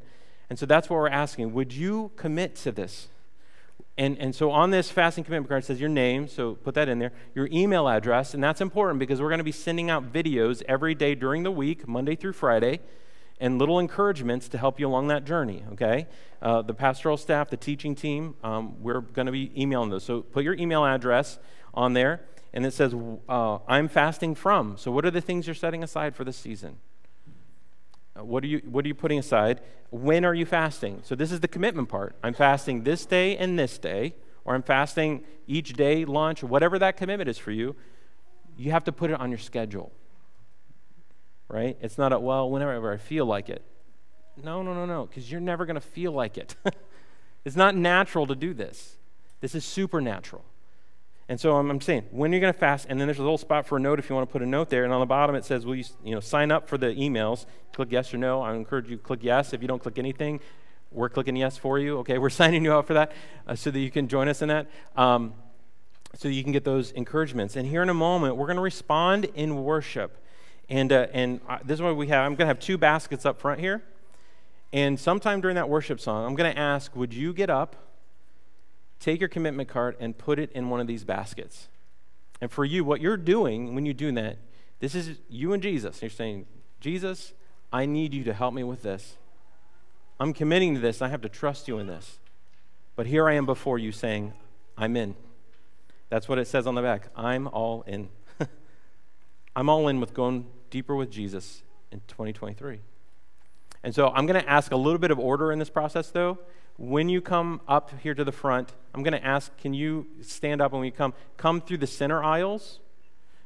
[0.49, 1.53] And so that's what we're asking.
[1.53, 3.09] Would you commit to this?
[3.97, 6.87] And, and so on this fasting commitment card it says your name, so put that
[6.87, 10.13] in there, your email address, and that's important because we're going to be sending out
[10.13, 12.79] videos every day during the week, Monday through Friday,
[13.39, 16.07] and little encouragements to help you along that journey, okay?
[16.41, 20.03] Uh, the pastoral staff, the teaching team, um, we're going to be emailing those.
[20.03, 21.39] So put your email address
[21.73, 22.21] on there,
[22.53, 22.95] and it says,
[23.27, 24.77] uh, I'm fasting from.
[24.77, 26.77] So what are the things you're setting aside for this season?
[28.17, 29.61] Uh, what are you what are you putting aside?
[29.89, 31.01] When are you fasting?
[31.03, 32.15] So this is the commitment part.
[32.23, 34.15] I'm fasting this day and this day
[34.45, 37.75] or i'm fasting each day lunch whatever that commitment is for you.
[38.57, 39.91] You have to put it on your schedule.
[41.49, 41.77] Right?
[41.81, 43.63] It's not a well whenever i feel like it.
[44.41, 46.55] No no no no because you're never going to feel like it.
[47.45, 48.97] It's not natural to do this.
[49.39, 50.43] This is supernatural.
[51.29, 53.23] And so I'm, I'm saying, when are you're going to fast, and then there's a
[53.23, 54.85] little spot for a note if you want to put a note there.
[54.85, 57.45] And on the bottom it says, will you, you know, sign up for the emails?
[57.73, 58.41] Click yes or no.
[58.41, 59.53] I encourage you to click yes.
[59.53, 60.39] If you don't click anything,
[60.91, 61.97] we're clicking yes for you.
[61.99, 63.11] Okay, we're signing you up for that
[63.45, 64.67] uh, so that you can join us in that.
[64.95, 65.33] Um,
[66.15, 67.57] so you can get those encouragements.
[67.57, 70.23] And here in a moment, we're going to respond in worship.
[70.69, 72.25] And, uh, and this is what we have.
[72.25, 73.83] I'm going to have two baskets up front here.
[74.73, 77.86] And sometime during that worship song, I'm going to ask, would you get up?
[78.99, 81.67] Take your commitment card and put it in one of these baskets.
[82.41, 84.37] And for you, what you're doing when you're doing that,
[84.79, 86.01] this is you and Jesus.
[86.01, 86.45] You're saying,
[86.79, 87.33] Jesus,
[87.71, 89.17] I need you to help me with this.
[90.19, 91.01] I'm committing to this.
[91.01, 92.19] I have to trust you in this.
[92.95, 94.33] But here I am before you saying,
[94.77, 95.15] I'm in.
[96.09, 97.09] That's what it says on the back.
[97.15, 98.09] I'm all in.
[99.55, 102.79] I'm all in with going deeper with Jesus in 2023.
[103.83, 106.39] And so I'm going to ask a little bit of order in this process, though,
[106.77, 110.61] when you come up here to the front, I'm going to ask, can you stand
[110.61, 111.13] up when we come?
[111.35, 112.79] Come through the center aisles,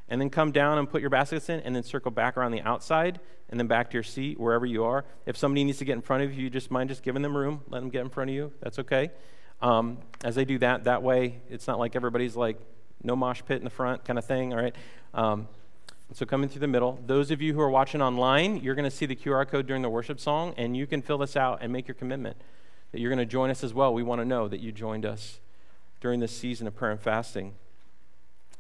[0.10, 2.62] and then come down and put your baskets in, and then circle back around the
[2.62, 3.20] outside,
[3.50, 5.06] and then back to your seat, wherever you are.
[5.26, 7.36] If somebody needs to get in front of you, you just mind just giving them
[7.36, 8.52] room, let them get in front of you.
[8.62, 9.12] That's okay.
[9.62, 12.58] Um, as they do that, that way, it's not like everybody's like,
[13.04, 14.76] no mosh pit in the front kind of thing, all right?
[15.14, 15.48] Um,
[16.14, 17.00] so coming through the middle.
[17.06, 19.82] Those of you who are watching online, you're going to see the QR code during
[19.82, 22.36] the worship song, and you can fill this out and make your commitment
[22.92, 23.94] that you're going to join us as well.
[23.94, 25.40] We want to know that you joined us
[26.00, 27.54] during this season of prayer and fasting.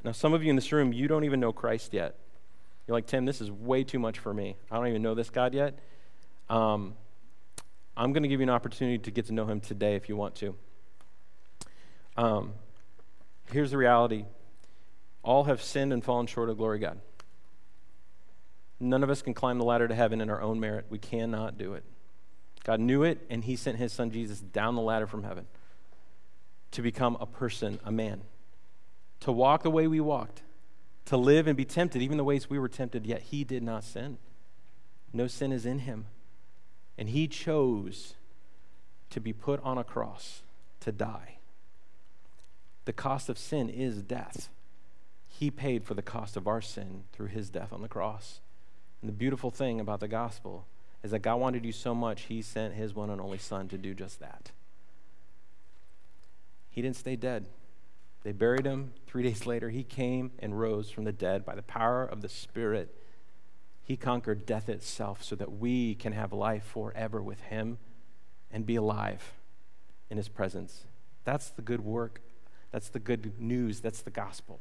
[0.03, 2.15] Now, some of you in this room, you don't even know Christ yet.
[2.87, 4.55] You're like, Tim, this is way too much for me.
[4.71, 5.77] I don't even know this God yet.
[6.49, 6.95] Um,
[7.95, 10.15] I'm going to give you an opportunity to get to know him today if you
[10.15, 10.55] want to.
[12.17, 12.53] Um,
[13.51, 14.25] here's the reality
[15.23, 16.99] all have sinned and fallen short of glory God.
[18.79, 20.87] None of us can climb the ladder to heaven in our own merit.
[20.89, 21.83] We cannot do it.
[22.63, 25.47] God knew it, and He sent His Son Jesus down the ladder from heaven
[26.71, 28.21] to become a person, a man,
[29.21, 30.41] to walk the way we walked,
[31.05, 33.83] to live and be tempted, even the ways we were tempted, yet He did not
[33.83, 34.17] sin.
[35.11, 36.05] No sin is in Him.
[36.97, 38.13] And He chose
[39.09, 40.43] to be put on a cross
[40.81, 41.37] to die.
[42.85, 44.49] The cost of sin is death.
[45.27, 48.39] He paid for the cost of our sin through His death on the cross.
[49.01, 50.65] And the beautiful thing about the gospel
[51.03, 53.77] is that God wanted you so much, He sent His one and only Son to
[53.77, 54.51] do just that.
[56.69, 57.47] He didn't stay dead.
[58.23, 58.93] They buried him.
[59.07, 62.29] Three days later, he came and rose from the dead by the power of the
[62.29, 62.95] Spirit.
[63.83, 67.77] He conquered death itself so that we can have life forever with him
[68.51, 69.33] and be alive
[70.09, 70.85] in his presence.
[71.25, 72.21] That's the good work.
[72.71, 73.81] That's the good news.
[73.81, 74.59] That's the gospel.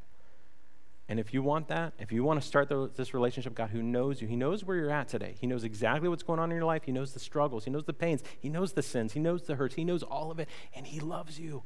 [1.10, 3.82] And if you want that, if you want to start the, this relationship, God who
[3.82, 5.34] knows you, He knows where you're at today.
[5.40, 6.84] He knows exactly what's going on in your life.
[6.84, 7.64] He knows the struggles.
[7.64, 8.22] He knows the pains.
[8.38, 9.12] He knows the sins.
[9.12, 9.74] He knows the hurts.
[9.74, 10.48] He knows all of it.
[10.72, 11.64] And He loves you.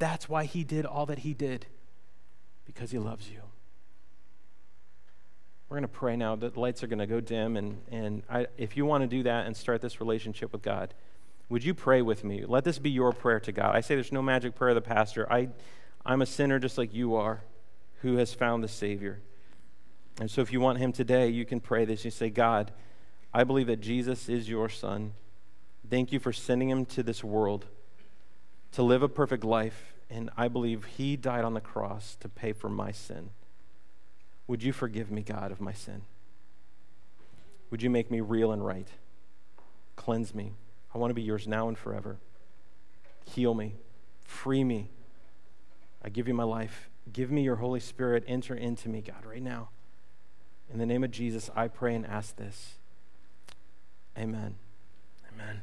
[0.00, 1.66] That's why He did all that He did,
[2.66, 3.40] because He loves you.
[5.68, 6.34] We're going to pray now.
[6.34, 7.56] The lights are going to go dim.
[7.56, 10.92] And, and I, if you want to do that and start this relationship with God,
[11.48, 12.44] would you pray with me?
[12.44, 13.76] Let this be your prayer to God.
[13.76, 15.32] I say there's no magic prayer of the pastor.
[15.32, 15.50] I,
[16.04, 17.44] I'm a sinner just like you are
[18.02, 19.20] who has found the Savior.
[20.20, 22.04] And so, if you want Him today, you can pray this.
[22.04, 22.72] You say, God,
[23.32, 25.14] I believe that Jesus is your Son.
[25.88, 27.66] Thank you for sending Him to this world
[28.72, 29.94] to live a perfect life.
[30.08, 33.30] And I believe He died on the cross to pay for my sin.
[34.46, 36.02] Would you forgive me, God, of my sin?
[37.70, 38.88] Would you make me real and right?
[39.94, 40.54] Cleanse me.
[40.92, 42.18] I want to be yours now and forever.
[43.26, 43.76] Heal me.
[44.24, 44.90] Free me.
[46.02, 46.89] I give you my life.
[47.12, 48.24] Give me your Holy Spirit.
[48.26, 49.70] Enter into me, God, right now.
[50.72, 52.74] In the name of Jesus, I pray and ask this.
[54.16, 54.56] Amen.
[55.32, 55.62] Amen.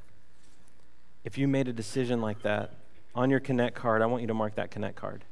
[1.24, 2.74] If you made a decision like that
[3.16, 5.24] on your Connect card, I want you to mark that Connect card.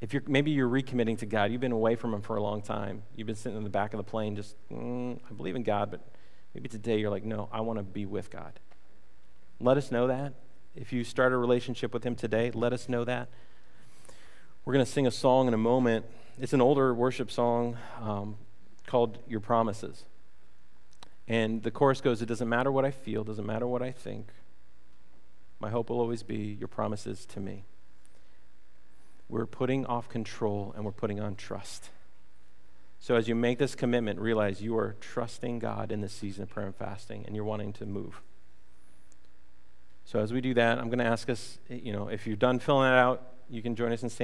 [0.00, 2.60] If you're maybe you're recommitting to God, you've been away from Him for a long
[2.60, 3.04] time.
[3.14, 5.92] You've been sitting in the back of the plane, just mm, I believe in God,
[5.92, 6.00] but
[6.54, 8.58] maybe today you're like, no, I want to be with God.
[9.60, 10.34] Let us know that.
[10.74, 13.28] If you start a relationship with Him today, let us know that.
[14.64, 16.06] We're going to sing a song in a moment.
[16.38, 18.36] It's an older worship song um,
[18.86, 20.04] called Your Promises.
[21.26, 24.28] And the chorus goes, It doesn't matter what I feel, doesn't matter what I think.
[25.58, 27.64] My hope will always be your promises to me.
[29.28, 31.90] We're putting off control and we're putting on trust.
[33.00, 36.50] So as you make this commitment, realize you are trusting God in this season of
[36.50, 38.22] prayer and fasting and you're wanting to move.
[40.04, 42.60] So as we do that, I'm going to ask us, you know, if you're done
[42.60, 44.20] filling that out, you can join us in standing.